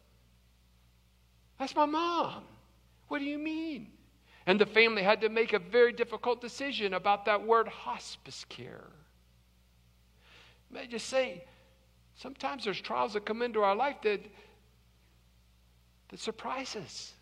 [1.58, 2.42] That's my mom.
[3.08, 3.88] What do you mean?
[4.46, 8.90] And the family had to make a very difficult decision about that word hospice care.
[10.70, 11.44] May I just say,
[12.16, 14.20] sometimes there's trials that come into our life that,
[16.08, 17.12] that surprise us.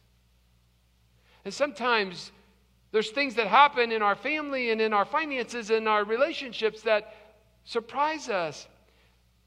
[1.45, 2.33] And sometimes
[2.93, 7.15] there's things that happen in our family and in our finances and our relationships that
[7.65, 8.67] surprise us.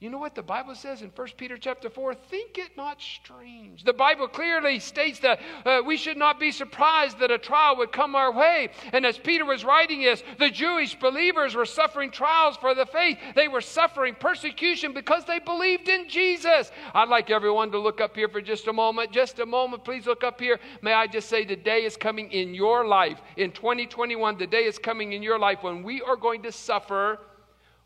[0.02, 2.16] You know what the Bible says in 1 Peter chapter 4?
[2.16, 3.86] Think it not strange.
[3.86, 7.94] The Bible clearly states that uh, we should not be surprised that a trial would
[7.94, 8.72] come our way.
[8.92, 13.18] And as Peter was writing this, the Jewish believers were suffering trials for the faith.
[13.36, 16.72] They were suffering persecution because they believed in Jesus.
[16.94, 19.14] I'd like everyone to look up here for just a moment.
[19.14, 20.60] Just a moment, please look up here.
[20.82, 23.22] May I just say the day is coming in your life.
[23.38, 27.22] In 2021, the day is coming in your life when we are going to suffer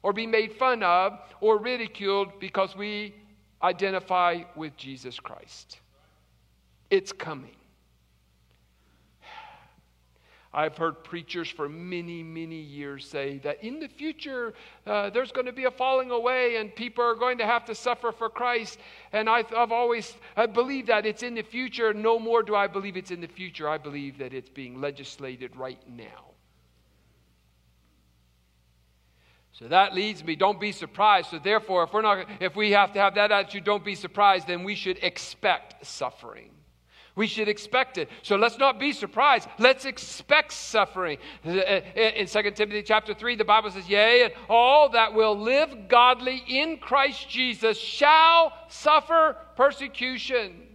[0.04, 3.14] or be made fun of or ridiculed because we
[3.62, 5.80] identify with Jesus Christ.
[6.90, 7.56] It's coming.
[10.52, 14.56] I've heard preachers for many, many years say that in the future
[14.88, 17.76] uh, there's going to be a falling away and people are going to have to
[17.76, 18.80] suffer for Christ.
[19.14, 21.94] And I've, I've always I believe that it's in the future.
[21.94, 23.70] No more do I believe it's in the future.
[23.70, 26.29] I believe that it's being legislated right now.
[29.60, 31.32] So that leads me, don't be surprised.
[31.32, 34.48] So therefore, if we're not if we have to have that attitude, don't be surprised,
[34.48, 36.52] then we should expect suffering.
[37.18, 38.08] We should expect it.
[38.22, 39.50] So let's not be surprised.
[39.58, 41.18] Let's expect suffering.
[41.44, 46.42] In 2 Timothy chapter 3, the Bible says, Yea, and all that will live godly
[46.48, 50.69] in Christ Jesus shall suffer persecution.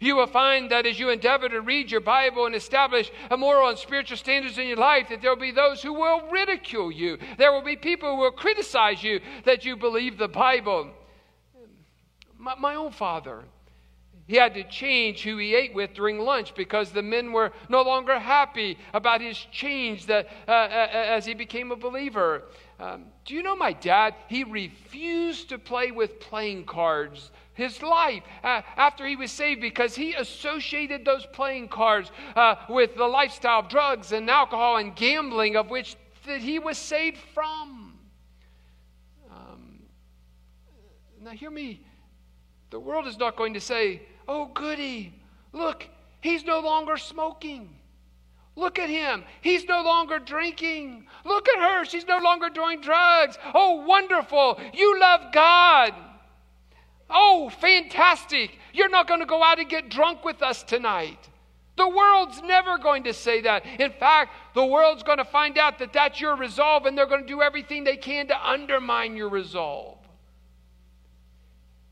[0.00, 3.68] You will find that as you endeavor to read your Bible and establish a moral
[3.68, 7.18] and spiritual standards in your life, that there will be those who will ridicule you.
[7.38, 10.90] There will be people who will criticize you that you believe the Bible.
[12.38, 13.44] My, my own father,
[14.26, 17.82] he had to change who he ate with during lunch because the men were no
[17.82, 22.44] longer happy about his change that, uh, uh, uh, as he became a believer.
[22.80, 24.14] Um, do you know my dad?
[24.28, 29.94] He refused to play with playing cards his life uh, after he was saved because
[29.94, 35.56] he associated those playing cards uh, with the lifestyle of drugs and alcohol and gambling
[35.56, 35.96] of which
[36.26, 37.98] that he was saved from.
[39.30, 39.80] Um,
[41.22, 41.80] now, hear me.
[42.70, 45.14] The world is not going to say, Oh, goody,
[45.52, 45.86] look,
[46.20, 47.68] he's no longer smoking.
[48.56, 49.24] Look at him.
[49.40, 51.06] He's no longer drinking.
[51.24, 51.84] Look at her.
[51.84, 53.36] She's no longer doing drugs.
[53.52, 54.60] Oh, wonderful.
[54.72, 55.92] You love God.
[57.10, 58.58] Oh, fantastic.
[58.72, 61.28] You're not going to go out and get drunk with us tonight.
[61.76, 63.64] The world's never going to say that.
[63.66, 67.22] In fact, the world's going to find out that that's your resolve and they're going
[67.22, 69.98] to do everything they can to undermine your resolve.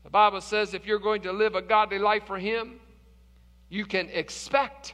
[0.03, 2.79] The Bible says if you're going to live a godly life for Him,
[3.69, 4.93] you can expect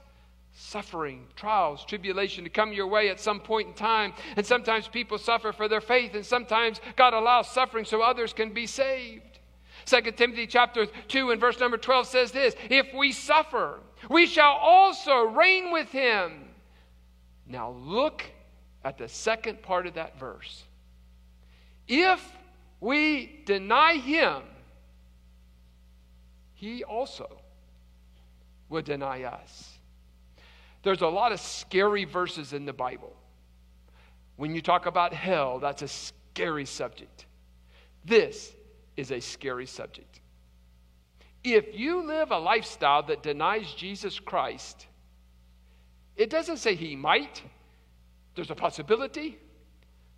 [0.54, 4.14] suffering, trials, tribulation to come your way at some point in time.
[4.36, 8.54] And sometimes people suffer for their faith, and sometimes God allows suffering so others can
[8.54, 9.29] be saved.
[9.90, 13.80] 2 Timothy chapter 2 and verse number 12 says this If we suffer,
[14.10, 16.50] we shall also reign with him.
[17.48, 18.24] Now look
[18.84, 20.64] at the second part of that verse.
[21.88, 22.24] If
[22.80, 24.44] we deny him,
[26.54, 27.42] he also
[28.70, 29.80] would deny us.
[30.84, 33.16] There's a lot of scary verses in the Bible.
[34.36, 37.26] When you talk about hell, that's a scary subject.
[38.06, 38.54] This
[39.00, 40.20] is a scary subject.
[41.44, 44.88] If you live a lifestyle that denies Jesus Christ,
[46.18, 47.42] it doesn't say he might,
[48.36, 49.40] there's a possibility.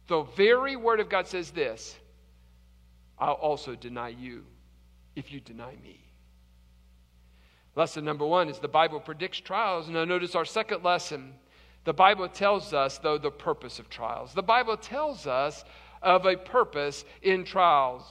[0.08, 1.96] The very word of God says this
[3.20, 4.46] I'll also deny you
[5.16, 6.00] if you deny me.
[7.76, 9.88] Lesson number one is the Bible predicts trials.
[9.88, 11.36] Now, notice our second lesson.
[11.84, 14.34] The Bible tells us, though, the purpose of trials.
[14.34, 15.64] The Bible tells us
[16.02, 18.04] of a purpose in trials.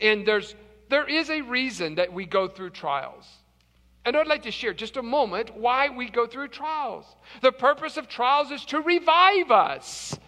[0.00, 0.54] And there's,
[0.88, 3.26] there is a reason that we go through trials.
[4.04, 7.04] And I'd like to share just a moment why we go through trials.
[7.42, 10.18] The purpose of trials is to revive us.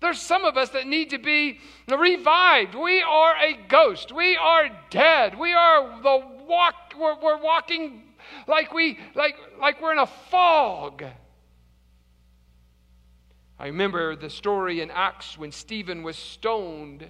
[0.00, 2.74] There's some of us that need to be revived.
[2.74, 4.12] We are a ghost.
[4.12, 5.38] We are dead.
[5.38, 8.02] We are the walk, we're, we're walking
[8.46, 11.04] like we like like we're in a fog.
[13.58, 17.08] I remember the story in Acts when Stephen was stoned.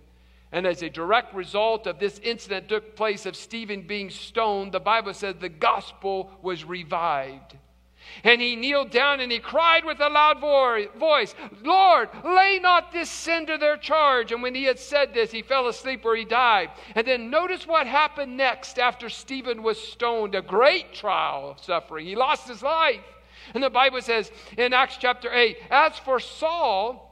[0.55, 4.79] And as a direct result of this incident took place of Stephen being stoned, the
[4.79, 7.57] Bible says the gospel was revived.
[8.23, 11.35] And he kneeled down and he cried with a loud voice,
[11.65, 14.31] Lord, lay not this sin to their charge.
[14.31, 16.71] And when he had said this, he fell asleep or he died.
[16.95, 22.07] And then notice what happened next after Stephen was stoned a great trial of suffering.
[22.07, 23.03] He lost his life.
[23.55, 27.11] And the Bible says in Acts chapter 8, as for Saul,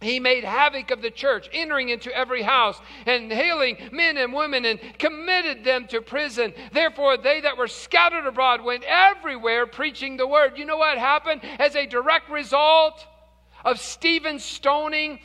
[0.00, 4.64] he made havoc of the church, entering into every house and hailing men and women
[4.64, 6.54] and committed them to prison.
[6.72, 10.56] Therefore, they that were scattered abroad went everywhere preaching the word.
[10.56, 13.06] You know what happened as a direct result
[13.62, 15.20] of Stephen's stoning?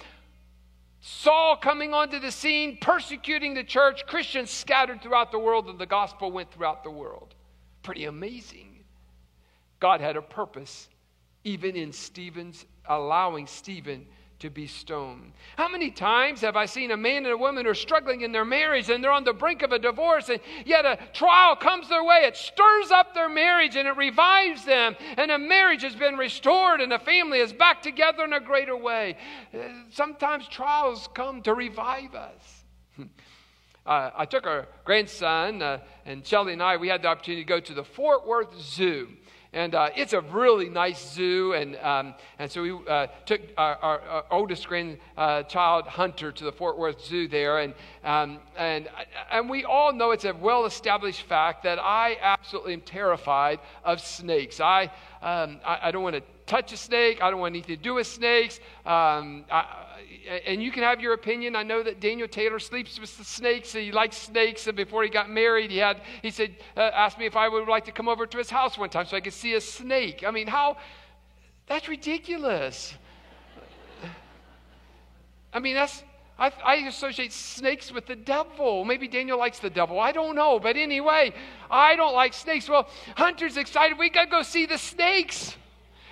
[1.00, 5.86] Saul coming onto the scene, persecuting the church, Christians scattered throughout the world, and the
[5.86, 7.34] gospel went throughout the world.
[7.84, 8.84] Pretty amazing.
[9.80, 10.90] God had a purpose,
[11.44, 14.08] even in Stephen's allowing Stephen
[14.46, 15.34] to be stoned.
[15.58, 18.32] How many times have I seen a man and a woman who are struggling in
[18.32, 21.90] their marriage and they're on the brink of a divorce, and yet a trial comes
[21.90, 22.22] their way?
[22.26, 26.80] It stirs up their marriage and it revives them, and a marriage has been restored
[26.80, 29.18] and a family is back together in a greater way.
[29.54, 29.58] Uh,
[29.90, 32.64] sometimes trials come to revive us.
[33.86, 35.78] Uh, I took our grandson, uh,
[36.08, 39.10] and Shelly and I, we had the opportunity to go to the Fort Worth Zoo.
[39.56, 41.54] And uh, it's a really nice zoo.
[41.54, 46.52] And, um, and so we uh, took our, our, our, oldest grandchild, Hunter, to the
[46.52, 47.60] Fort Worth Zoo there.
[47.60, 48.90] And, um, and,
[49.32, 54.02] and we all know it's a well established fact that I absolutely am terrified of
[54.02, 54.60] snakes.
[54.60, 54.92] I,
[55.22, 57.96] um, I, I, don't want to touch a snake, I don't want anything to do
[57.96, 58.60] with snakes.
[58.86, 59.66] Um, I,
[60.46, 61.56] and you can have your opinion.
[61.56, 63.74] I know that Daniel Taylor sleeps with snakes.
[63.74, 64.68] He likes snakes.
[64.68, 67.68] And before he got married, he had he said uh, asked me if I would
[67.68, 70.24] like to come over to his house one time so I could see a snake.
[70.26, 70.78] I mean, how?
[71.68, 72.94] That's ridiculous.
[75.54, 76.04] I mean, that's
[76.38, 78.84] I, I, associate snakes with the devil.
[78.84, 80.00] Maybe Daniel likes the devil.
[80.02, 80.60] I don't know.
[80.60, 81.34] But anyway,
[81.72, 82.68] I don't like snakes.
[82.68, 83.98] Well, Hunter's excited.
[83.98, 85.56] We got to go see the snakes.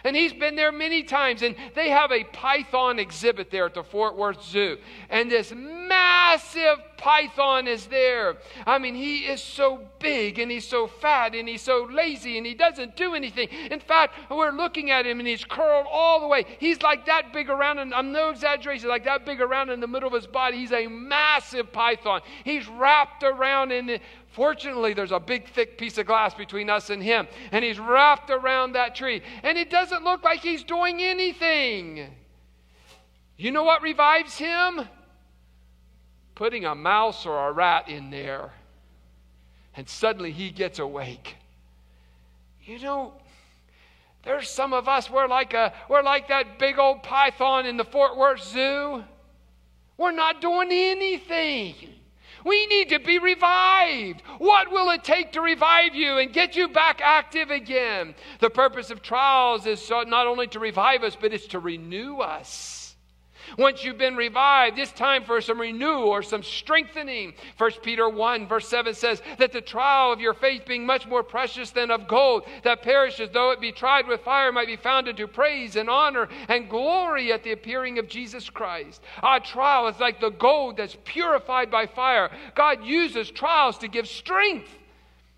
[0.04, 1.42] And he's been there many times.
[1.42, 4.78] And they have a python exhibit there at the Fort Worth Zoo.
[5.10, 8.38] And this massive python is there.
[8.66, 12.46] I mean, he is so big and he's so fat and he's so lazy and
[12.46, 13.50] he doesn't do anything.
[13.70, 16.46] In fact, we're looking at him and he's curled all the way.
[16.60, 19.88] He's like that big around, and I'm no exaggeration, like that big around in the
[19.88, 20.58] middle of his body.
[20.58, 22.22] He's a massive python.
[22.46, 24.00] He's wrapped around in
[24.34, 28.32] Fortunately, there's a big, thick piece of glass between us and him, and he's wrapped
[28.32, 32.08] around that tree, and it doesn't look like he's doing anything.
[33.38, 34.82] You know what revives him?
[36.34, 38.52] Putting a mouse or a rat in there,
[39.76, 41.36] and suddenly he gets awake.
[42.64, 43.14] You know,
[44.24, 47.86] there's some of us, we're like, a, we're like that big old python in the
[47.86, 49.04] Fort Worth Zoo.
[49.96, 51.76] We're not doing anything.
[52.46, 54.22] We need to be revived.
[54.38, 58.16] What will it take to revive you and get you back active again?
[58.40, 62.83] The purpose of trials is not only to revive us, but it's to renew us.
[63.58, 67.34] Once you've been revived, it's time for some renewal or some strengthening.
[67.58, 71.24] 1 Peter 1, verse 7 says that the trial of your faith being much more
[71.24, 75.08] precious than of gold that perishes, though it be tried with fire, might be found
[75.08, 79.02] into praise and honor and glory at the appearing of Jesus Christ.
[79.22, 82.32] Our trial is like the gold that's purified by fire.
[82.56, 84.70] God uses trials to give strength,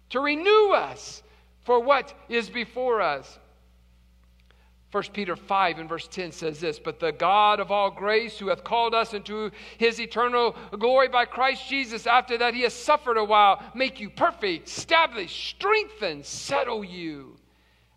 [0.09, 1.23] to renew us
[1.63, 3.39] for what is before us.
[4.95, 8.47] 1 Peter 5 and verse 10 says this But the God of all grace, who
[8.47, 13.17] hath called us into his eternal glory by Christ Jesus, after that he has suffered
[13.17, 17.35] a while, make you perfect, establish, strengthen, settle you.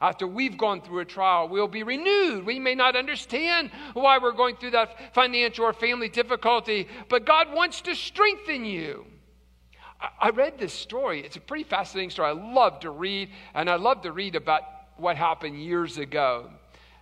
[0.01, 2.44] After we've gone through a trial, we'll be renewed.
[2.44, 7.53] We may not understand why we're going through that financial or family difficulty, but God
[7.53, 9.07] wants to strengthen you.
[10.20, 11.20] I read this story.
[11.20, 12.30] It's a pretty fascinating story.
[12.30, 14.62] I love to read, and I love to read about
[14.96, 16.51] what happened years ago.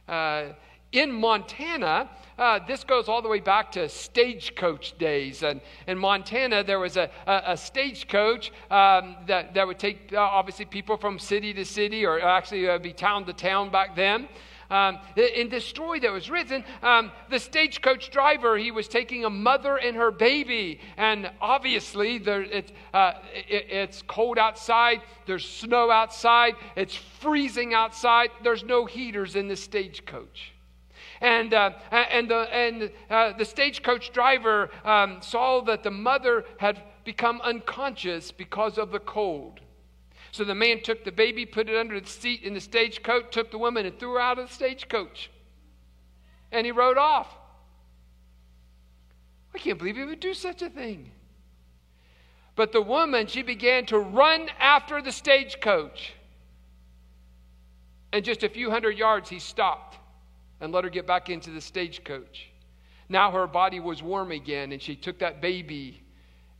[0.09, 0.53] Uh,
[0.93, 5.43] in Montana, uh, this goes all the way back to stagecoach days.
[5.43, 10.21] And in Montana, there was a, a, a stagecoach um, that, that would take, uh,
[10.21, 14.29] obviously, people from city to city, or actually uh, be town to town back then.
[14.71, 19.31] Um, in this story that was written, um, the stagecoach driver, he was taking a
[19.31, 20.81] mother and her baby.
[20.97, 28.31] And obviously, there, it, uh, it, it's cold outside, there's snow outside, it's freezing outside,
[28.43, 30.53] there's no heaters in the stagecoach.
[31.21, 36.83] And, uh, and, the, and uh, the stagecoach driver um, saw that the mother had
[37.05, 39.61] become unconscious because of the cold.
[40.37, 43.51] So the man took the baby, put it under the seat in the stagecoach, took
[43.51, 45.31] the woman, and threw her out of the stagecoach.
[46.53, 47.35] And he rode off.
[49.55, 51.11] I can't believe he would do such a thing.
[52.55, 56.13] But the woman, she began to run after the stagecoach.
[58.13, 59.97] And just a few hundred yards, he stopped
[60.61, 62.51] and let her get back into the stagecoach.
[63.09, 66.03] Now her body was warm again, and she took that baby,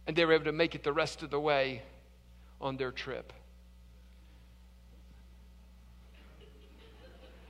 [0.07, 1.83] and they were able to make it the rest of the way
[2.59, 3.35] on their trip.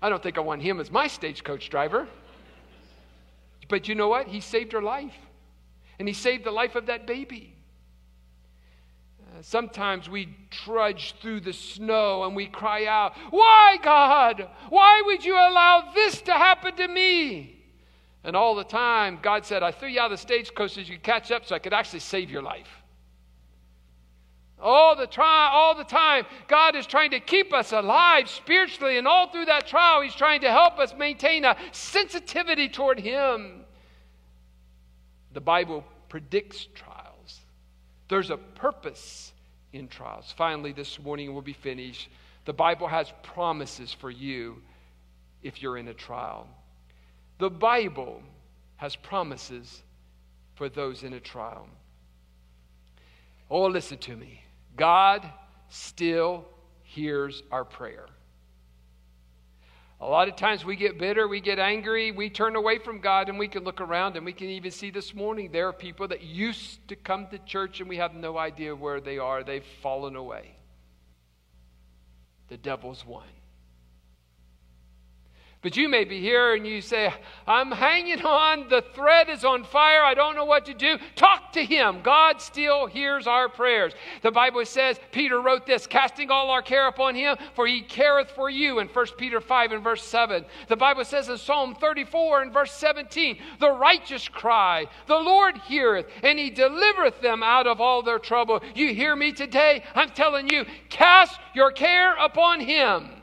[0.06, 2.06] I don't think I want him as my stagecoach driver.
[3.68, 4.28] But you know what?
[4.28, 5.16] He saved her life.
[5.98, 7.56] And he saved the life of that baby.
[9.20, 14.48] Uh, sometimes we trudge through the snow and we cry out, Why, God?
[14.68, 17.64] Why would you allow this to happen to me?
[18.22, 20.92] And all the time, God said, I threw you out of the stagecoach so you
[20.92, 22.68] could catch up so I could actually save your life.
[24.58, 29.06] All the, try, all the time, God is trying to keep us alive spiritually, and
[29.06, 33.64] all through that trial, He's trying to help us maintain a sensitivity toward Him.
[35.34, 37.40] The Bible predicts trials,
[38.08, 39.32] there's a purpose
[39.72, 40.32] in trials.
[40.36, 42.08] Finally, this morning we'll be finished.
[42.46, 44.62] The Bible has promises for you
[45.42, 46.48] if you're in a trial.
[47.38, 48.22] The Bible
[48.76, 49.82] has promises
[50.54, 51.68] for those in a trial.
[53.50, 54.42] Oh, listen to me.
[54.76, 55.28] God
[55.68, 56.44] still
[56.82, 58.06] hears our prayer.
[59.98, 63.30] A lot of times we get bitter, we get angry, we turn away from God,
[63.30, 66.06] and we can look around and we can even see this morning there are people
[66.08, 69.42] that used to come to church and we have no idea where they are.
[69.42, 70.54] They've fallen away.
[72.48, 73.24] The devil's won.
[75.66, 77.12] But you may be here and you say,
[77.44, 80.96] I'm hanging on, the thread is on fire, I don't know what to do.
[81.16, 82.02] Talk to him.
[82.04, 83.92] God still hears our prayers.
[84.22, 88.30] The Bible says, Peter wrote this, casting all our care upon him, for he careth
[88.30, 90.44] for you in 1 Peter 5 and verse 7.
[90.68, 96.06] The Bible says in Psalm 34 and verse 17, the righteous cry, the Lord heareth,
[96.22, 98.60] and he delivereth them out of all their trouble.
[98.76, 99.82] You hear me today?
[99.96, 103.15] I'm telling you, cast your care upon him.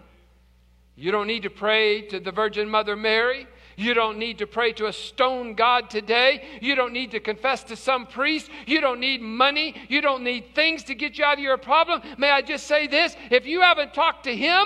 [0.96, 3.48] You don't need to pray to the Virgin Mother Mary.
[3.76, 6.44] You don't need to pray to a stone God today.
[6.62, 8.50] You don't need to confess to some priest.
[8.68, 9.76] You don't need money.
[9.90, 12.02] You don't need things to get you out of your problem.
[12.18, 13.16] May I just say this?
[13.32, 14.66] If you haven't talked to Him,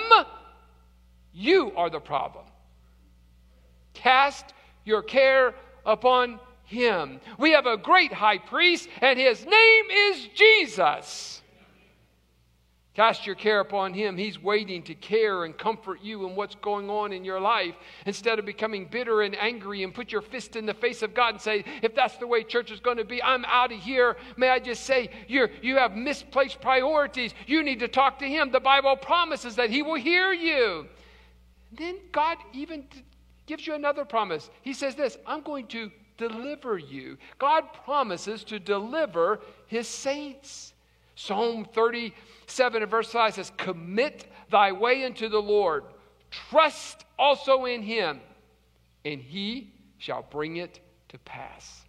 [1.34, 2.45] you are the problem.
[3.93, 4.53] Cast
[4.84, 5.55] your care
[5.86, 7.21] upon Him.
[7.38, 11.41] We have a great high priest, and His name is Jesus.
[12.97, 14.17] Cast your care upon Him.
[14.17, 17.75] He's waiting to care and comfort you in what's going on in your life.
[18.07, 21.35] Instead of becoming bitter and angry and put your fist in the face of God
[21.35, 24.17] and say, if that's the way church is going to be, I'm out of here.
[24.35, 27.35] May I just say, you you have misplaced priorities.
[27.45, 28.51] You need to talk to Him.
[28.51, 30.87] The Bible promises that He will hear you.
[31.71, 32.87] Then God even
[33.45, 34.49] gives you another promise.
[34.63, 37.19] He says this I'm going to deliver you.
[37.37, 40.73] God promises to deliver His saints.
[41.13, 41.65] Psalm
[42.47, 45.83] 37 and verse 5 says, Commit thy way unto the Lord,
[46.49, 48.19] trust also in him,
[49.05, 50.79] and he shall bring it
[51.09, 51.83] to pass.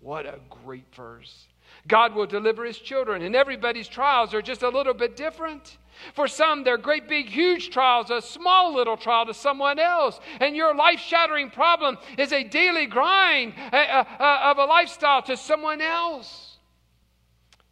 [0.00, 1.46] What a great verse.
[1.86, 5.78] God will deliver his children, and everybody's trials are just a little bit different.
[6.14, 10.18] For some, they're great, big, huge trials, a small little trial to someone else.
[10.40, 16.56] And your life shattering problem is a daily grind of a lifestyle to someone else.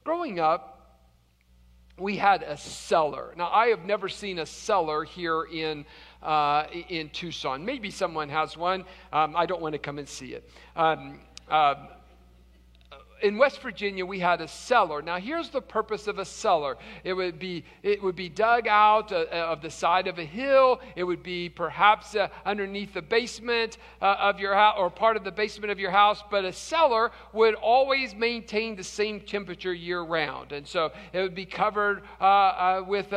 [0.05, 0.80] Growing up,
[2.01, 3.35] we had a cellar.
[3.37, 5.85] Now, I have never seen a cellar here in,
[6.23, 7.65] uh, in Tucson.
[7.65, 8.85] Maybe someone has one.
[9.13, 10.49] Um, I don't want to come and see it.
[10.75, 11.75] Um, uh,
[13.23, 15.03] in West Virginia, we had a cellar.
[15.03, 16.77] Now, here's the purpose of a cellar.
[17.05, 20.25] It would be it would be dug out uh, uh of the side of a
[20.25, 20.81] hill.
[20.97, 25.25] It would be perhaps uh, underneath the basement uh, of your house or part of
[25.25, 26.23] the basement of your house.
[26.31, 31.35] But a cellar would always maintain the same temperature year round, and so it would
[31.35, 33.13] be covered uh, uh, with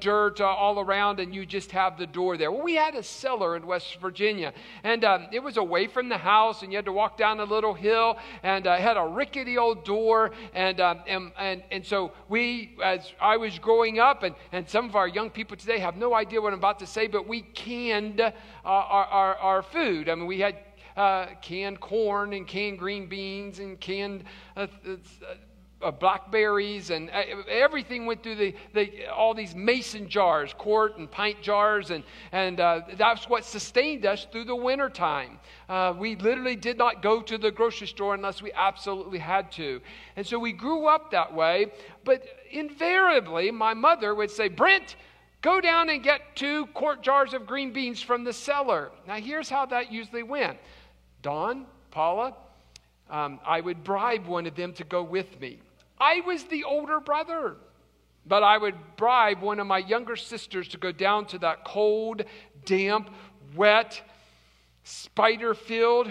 [0.00, 2.50] dirt all around, and you just have the door there.
[2.50, 4.52] Well, we had a cellar in West Virginia,
[4.84, 7.44] and um, it was away from the house, and you had to walk down a
[7.44, 10.30] little hill, and it had a rickety rickety old door.
[10.54, 14.88] And, um, and, and, and so we, as I was growing up, and, and some
[14.88, 17.42] of our young people today have no idea what I'm about to say, but we
[17.42, 18.32] canned uh,
[18.64, 20.08] our, our, our food.
[20.08, 20.56] I mean, we had
[20.96, 24.24] uh, canned corn and canned green beans and canned
[24.56, 24.96] uh uh,
[25.90, 31.42] blackberries and uh, everything went through the, the, all these mason jars, quart and pint
[31.42, 35.40] jars, and, and uh, that's what sustained us through the wintertime.
[35.68, 39.80] Uh, we literally did not go to the grocery store unless we absolutely had to.
[40.16, 41.72] And so we grew up that way,
[42.04, 44.96] but invariably, my mother would say, Brent,
[45.40, 48.92] go down and get two quart jars of green beans from the cellar.
[49.08, 50.58] Now, here's how that usually went
[51.22, 52.34] Dawn, Paula,
[53.10, 55.60] um, I would bribe one of them to go with me.
[56.02, 57.56] I was the older brother.
[58.26, 62.22] But I would bribe one of my younger sisters to go down to that cold,
[62.64, 63.10] damp,
[63.56, 64.00] wet,
[64.84, 66.10] spider filled,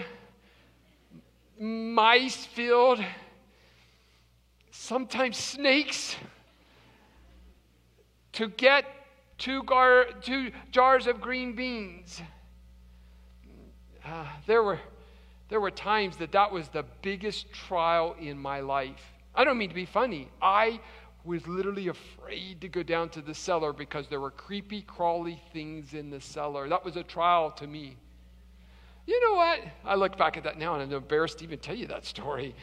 [1.58, 3.02] mice filled,
[4.70, 6.16] sometimes snakes,
[8.32, 8.84] to get
[9.38, 12.20] two, gar- two jars of green beans.
[14.04, 14.80] Uh, there, were,
[15.48, 19.11] there were times that that was the biggest trial in my life.
[19.34, 20.28] I don't mean to be funny.
[20.40, 20.80] I
[21.24, 25.94] was literally afraid to go down to the cellar because there were creepy, crawly things
[25.94, 26.68] in the cellar.
[26.68, 27.96] That was a trial to me.
[29.06, 29.60] You know what?
[29.84, 32.54] I look back at that now and I'm embarrassed to even tell you that story.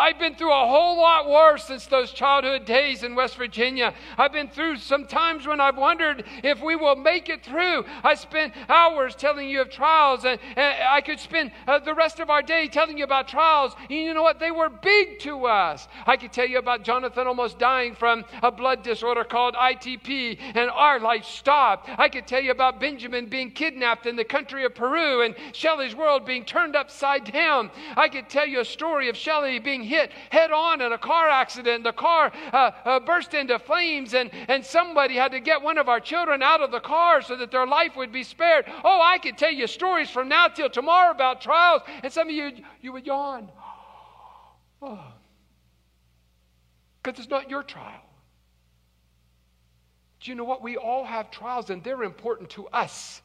[0.00, 3.92] I've been through a whole lot worse since those childhood days in West Virginia.
[4.16, 7.84] I've been through some times when I've wondered if we will make it through.
[8.02, 12.18] I spent hours telling you of trials, and, and I could spend uh, the rest
[12.18, 13.74] of our day telling you about trials.
[13.90, 14.40] And you know what?
[14.40, 15.86] They were big to us.
[16.06, 20.70] I could tell you about Jonathan almost dying from a blood disorder called ITP, and
[20.70, 21.90] our life stopped.
[21.98, 25.94] I could tell you about Benjamin being kidnapped in the country of Peru, and Shelley's
[25.94, 27.70] world being turned upside down.
[27.98, 31.28] I could tell you a story of Shelley being hit head on in a car
[31.28, 31.84] accident.
[31.84, 35.88] The car uh, uh, burst into flames, and, and somebody had to get one of
[35.88, 38.64] our children out of the car so that their life would be spared.
[38.84, 42.34] Oh, I could tell you stories from now till tomorrow about trials, and some of
[42.34, 43.50] you, you would yawn.
[44.80, 44.98] Because
[47.06, 47.20] oh.
[47.20, 48.00] it's not your trial.
[50.20, 50.62] Do you know what?
[50.62, 53.22] We all have trials, and they're important to us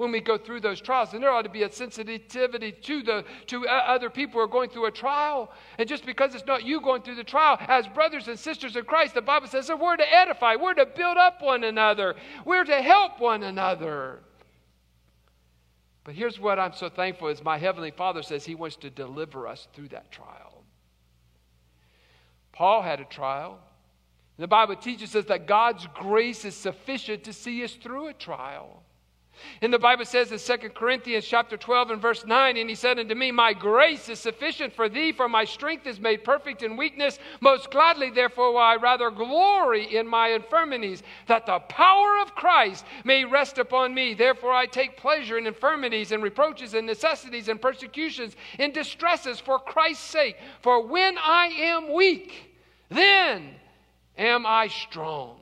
[0.00, 1.12] when we go through those trials.
[1.12, 4.70] And there ought to be a sensitivity to, the, to other people who are going
[4.70, 5.52] through a trial.
[5.76, 8.84] And just because it's not you going through the trial, as brothers and sisters in
[8.86, 12.14] Christ, the Bible says that we're to edify, we're to build up one another,
[12.46, 14.20] we're to help one another.
[16.04, 19.46] But here's what I'm so thankful is my heavenly Father says he wants to deliver
[19.46, 20.64] us through that trial.
[22.52, 23.58] Paul had a trial.
[24.38, 28.82] The Bible teaches us that God's grace is sufficient to see us through a trial.
[29.62, 32.98] And the Bible says in 2 Corinthians chapter 12 and verse 9, and he said
[32.98, 36.76] unto me, My grace is sufficient for thee, for my strength is made perfect in
[36.76, 37.18] weakness.
[37.40, 42.84] Most gladly, therefore, will I rather glory in my infirmities, that the power of Christ
[43.04, 44.14] may rest upon me.
[44.14, 49.58] Therefore, I take pleasure in infirmities and reproaches and necessities and persecutions, and distresses for
[49.58, 50.36] Christ's sake.
[50.62, 52.54] For when I am weak,
[52.88, 53.54] then
[54.16, 55.36] am I strong.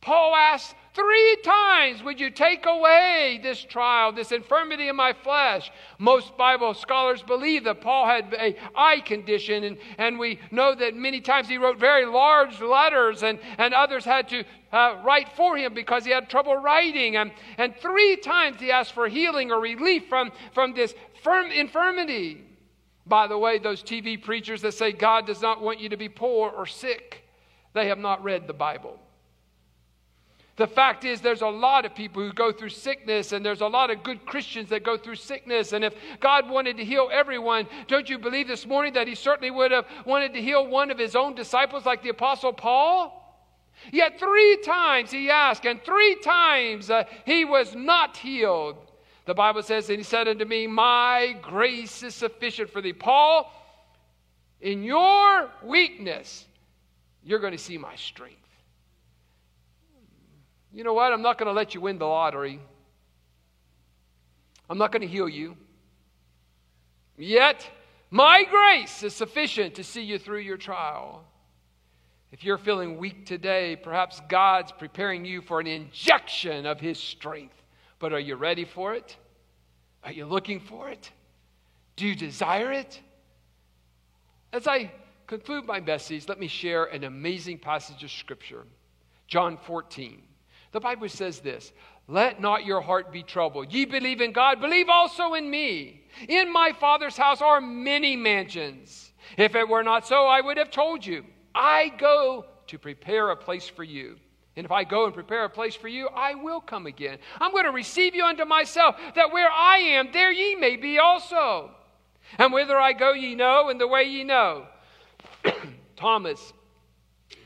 [0.00, 5.70] Paul asks three times, Would you take away this trial, this infirmity in my flesh?
[5.98, 10.94] Most Bible scholars believe that Paul had a eye condition, and, and we know that
[10.94, 15.56] many times he wrote very large letters, and, and others had to uh, write for
[15.56, 17.16] him because he had trouble writing.
[17.16, 22.44] And, and three times he asked for healing or relief from, from this firm infirmity.
[23.06, 26.08] By the way, those TV preachers that say God does not want you to be
[26.08, 27.22] poor or sick
[27.74, 28.98] they have not read the Bible.
[30.56, 33.66] The fact is, there's a lot of people who go through sickness, and there's a
[33.66, 35.72] lot of good Christians that go through sickness.
[35.72, 39.50] And if God wanted to heal everyone, don't you believe this morning that He certainly
[39.50, 43.18] would have wanted to heal one of His own disciples, like the Apostle Paul?
[43.90, 48.76] Yet three times He asked, and three times uh, He was not healed.
[49.24, 52.92] The Bible says, And He said unto me, My grace is sufficient for thee.
[52.92, 53.50] Paul,
[54.60, 56.44] in your weakness,
[57.24, 58.41] you're going to see my strength.
[60.72, 61.12] You know what?
[61.12, 62.60] I'm not going to let you win the lottery.
[64.70, 65.56] I'm not going to heal you.
[67.16, 67.68] Yet,
[68.10, 71.24] my grace is sufficient to see you through your trial.
[72.30, 77.54] If you're feeling weak today, perhaps God's preparing you for an injection of His strength.
[77.98, 79.16] But are you ready for it?
[80.02, 81.10] Are you looking for it?
[81.96, 82.98] Do you desire it?
[84.52, 84.90] As I
[85.26, 88.64] conclude my message, let me share an amazing passage of Scripture.
[89.26, 90.22] John 14.
[90.72, 91.72] The Bible says this
[92.08, 93.72] Let not your heart be troubled.
[93.72, 96.04] Ye believe in God, believe also in me.
[96.28, 99.12] In my Father's house are many mansions.
[99.36, 101.24] If it were not so, I would have told you.
[101.54, 104.16] I go to prepare a place for you.
[104.56, 107.18] And if I go and prepare a place for you, I will come again.
[107.40, 110.98] I'm going to receive you unto myself, that where I am, there ye may be
[110.98, 111.70] also.
[112.38, 114.66] And whither I go, ye know, and the way ye know.
[115.96, 116.52] Thomas,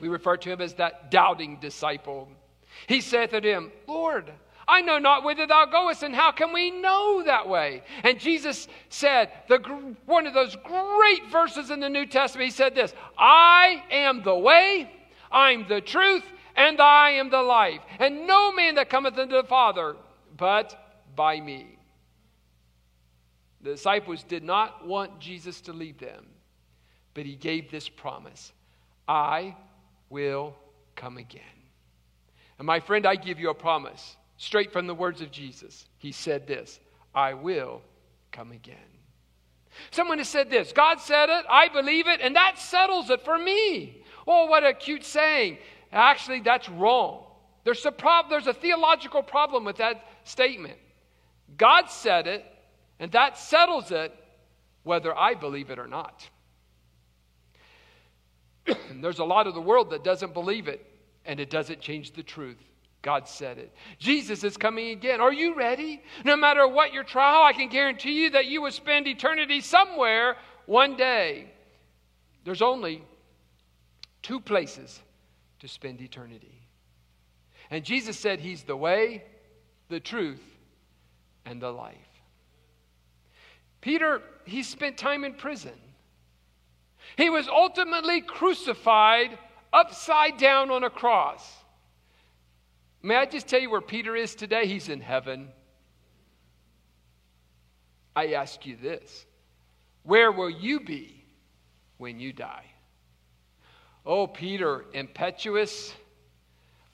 [0.00, 2.28] we refer to him as that doubting disciple.
[2.86, 4.32] He saith unto him, Lord,
[4.68, 7.82] I know not whither thou goest, and how can we know that way?
[8.02, 9.58] And Jesus said, the,
[10.06, 14.36] one of those great verses in the New Testament, he said this I am the
[14.36, 14.90] way,
[15.30, 16.24] I'm the truth,
[16.56, 17.80] and I am the life.
[17.98, 19.96] And no man that cometh unto the Father
[20.36, 21.78] but by me.
[23.62, 26.26] The disciples did not want Jesus to leave them
[27.16, 28.52] but he gave this promise
[29.08, 29.56] I
[30.10, 30.54] will
[30.94, 31.55] come again.
[32.58, 35.86] And my friend, I give you a promise straight from the words of Jesus.
[35.98, 36.80] He said this
[37.14, 37.82] I will
[38.32, 38.76] come again.
[39.90, 43.38] Someone has said this God said it, I believe it, and that settles it for
[43.38, 44.02] me.
[44.26, 45.58] Oh, what a cute saying.
[45.92, 47.24] Actually, that's wrong.
[47.64, 50.78] There's a, prob- there's a theological problem with that statement.
[51.56, 52.44] God said it,
[52.98, 54.12] and that settles it
[54.82, 56.28] whether I believe it or not.
[58.94, 60.84] There's a lot of the world that doesn't believe it,
[61.26, 62.58] and it doesn't change the truth.
[63.02, 63.72] God said it.
[63.98, 65.20] Jesus is coming again.
[65.20, 66.02] Are you ready?
[66.24, 70.36] No matter what your trial, I can guarantee you that you will spend eternity somewhere
[70.66, 71.52] one day.
[72.44, 73.02] There's only
[74.22, 75.00] two places
[75.60, 76.62] to spend eternity.
[77.70, 79.24] And Jesus said He's the way,
[79.88, 80.42] the truth,
[81.44, 81.96] and the life.
[83.80, 85.78] Peter, he spent time in prison.
[87.16, 89.38] He was ultimately crucified
[89.76, 91.46] upside down on a cross.
[93.02, 94.66] May I just tell you where Peter is today?
[94.66, 95.48] He's in heaven.
[98.16, 99.26] I ask you this
[100.02, 101.24] where will you be
[101.98, 102.64] when you die.
[104.04, 105.92] Oh, Peter, impetuous,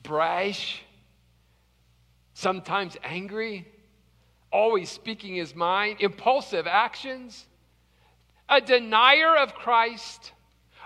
[0.02, 0.82] brash,
[2.34, 3.68] sometimes angry,
[4.50, 7.46] always speaking his mind, impulsive actions,
[8.48, 10.32] a denier of Christ.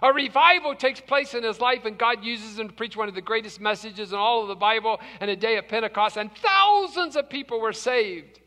[0.03, 3.14] A revival takes place in his life, and God uses him to preach one of
[3.14, 7.16] the greatest messages in all of the Bible and a day of Pentecost, and thousands
[7.16, 8.40] of people were saved.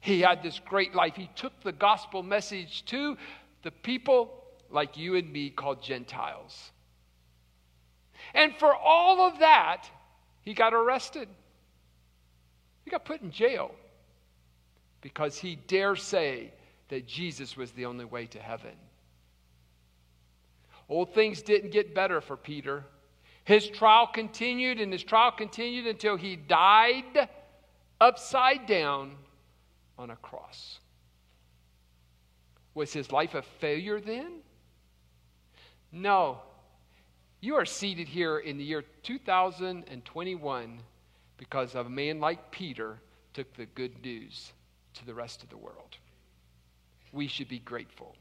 [0.00, 1.14] He had this great life.
[1.14, 3.16] He took the gospel message to
[3.62, 6.72] the people like you and me called Gentiles.
[8.34, 9.88] And for all of that,
[10.42, 11.28] he got arrested.
[12.84, 13.72] He got put in jail
[15.00, 16.52] because he dare say
[16.88, 18.74] that Jesus was the only way to heaven.
[20.90, 22.84] Old things didn't get better for Peter.
[23.44, 27.28] His trial continued, and his trial continued until he died
[28.00, 29.12] upside down
[29.96, 30.80] on a cross.
[32.74, 34.40] Was his life a failure then?
[35.92, 36.40] No.
[37.40, 40.78] You are seated here in the year 2021
[41.36, 42.98] because a man like Peter
[43.32, 44.52] took the good news
[44.94, 45.96] to the rest of the world.
[47.12, 48.16] We should be grateful.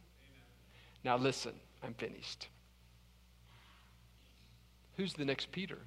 [1.03, 1.53] Now, listen,
[1.83, 2.47] I'm finished.
[4.99, 5.77] Who's the next Peter?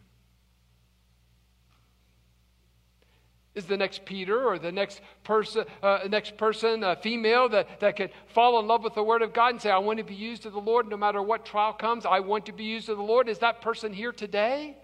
[3.55, 7.97] Is the next Peter or the next person, uh, next person, a female that, that
[7.97, 10.15] could fall in love with the Word of God and say, I want to be
[10.15, 12.07] used of the Lord no matter what trial comes?
[12.07, 13.29] I want to be used of the Lord.
[13.29, 14.79] Is that person here today?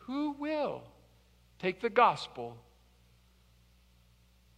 [0.00, 0.82] Who will
[1.58, 2.58] take the gospel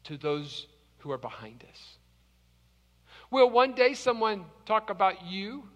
[0.03, 0.67] to those
[0.99, 1.99] who are behind us?
[3.31, 5.69] Will one day someone talk about you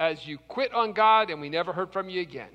[0.00, 2.48] as you quit on God and we never heard from you again?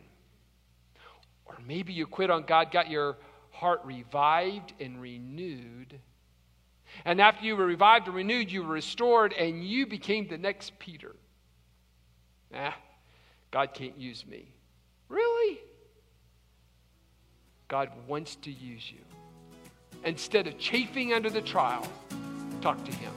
[1.45, 3.17] Or maybe you quit on God, got your
[3.51, 5.99] heart revived and renewed.
[7.05, 10.77] And after you were revived and renewed, you were restored and you became the next
[10.79, 11.15] Peter.
[12.53, 12.75] Ah,
[13.51, 14.47] God can't use me.
[15.07, 15.59] Really?
[17.67, 18.99] God wants to use you.
[20.03, 21.87] Instead of chafing under the trial,
[22.61, 23.11] talk to Him.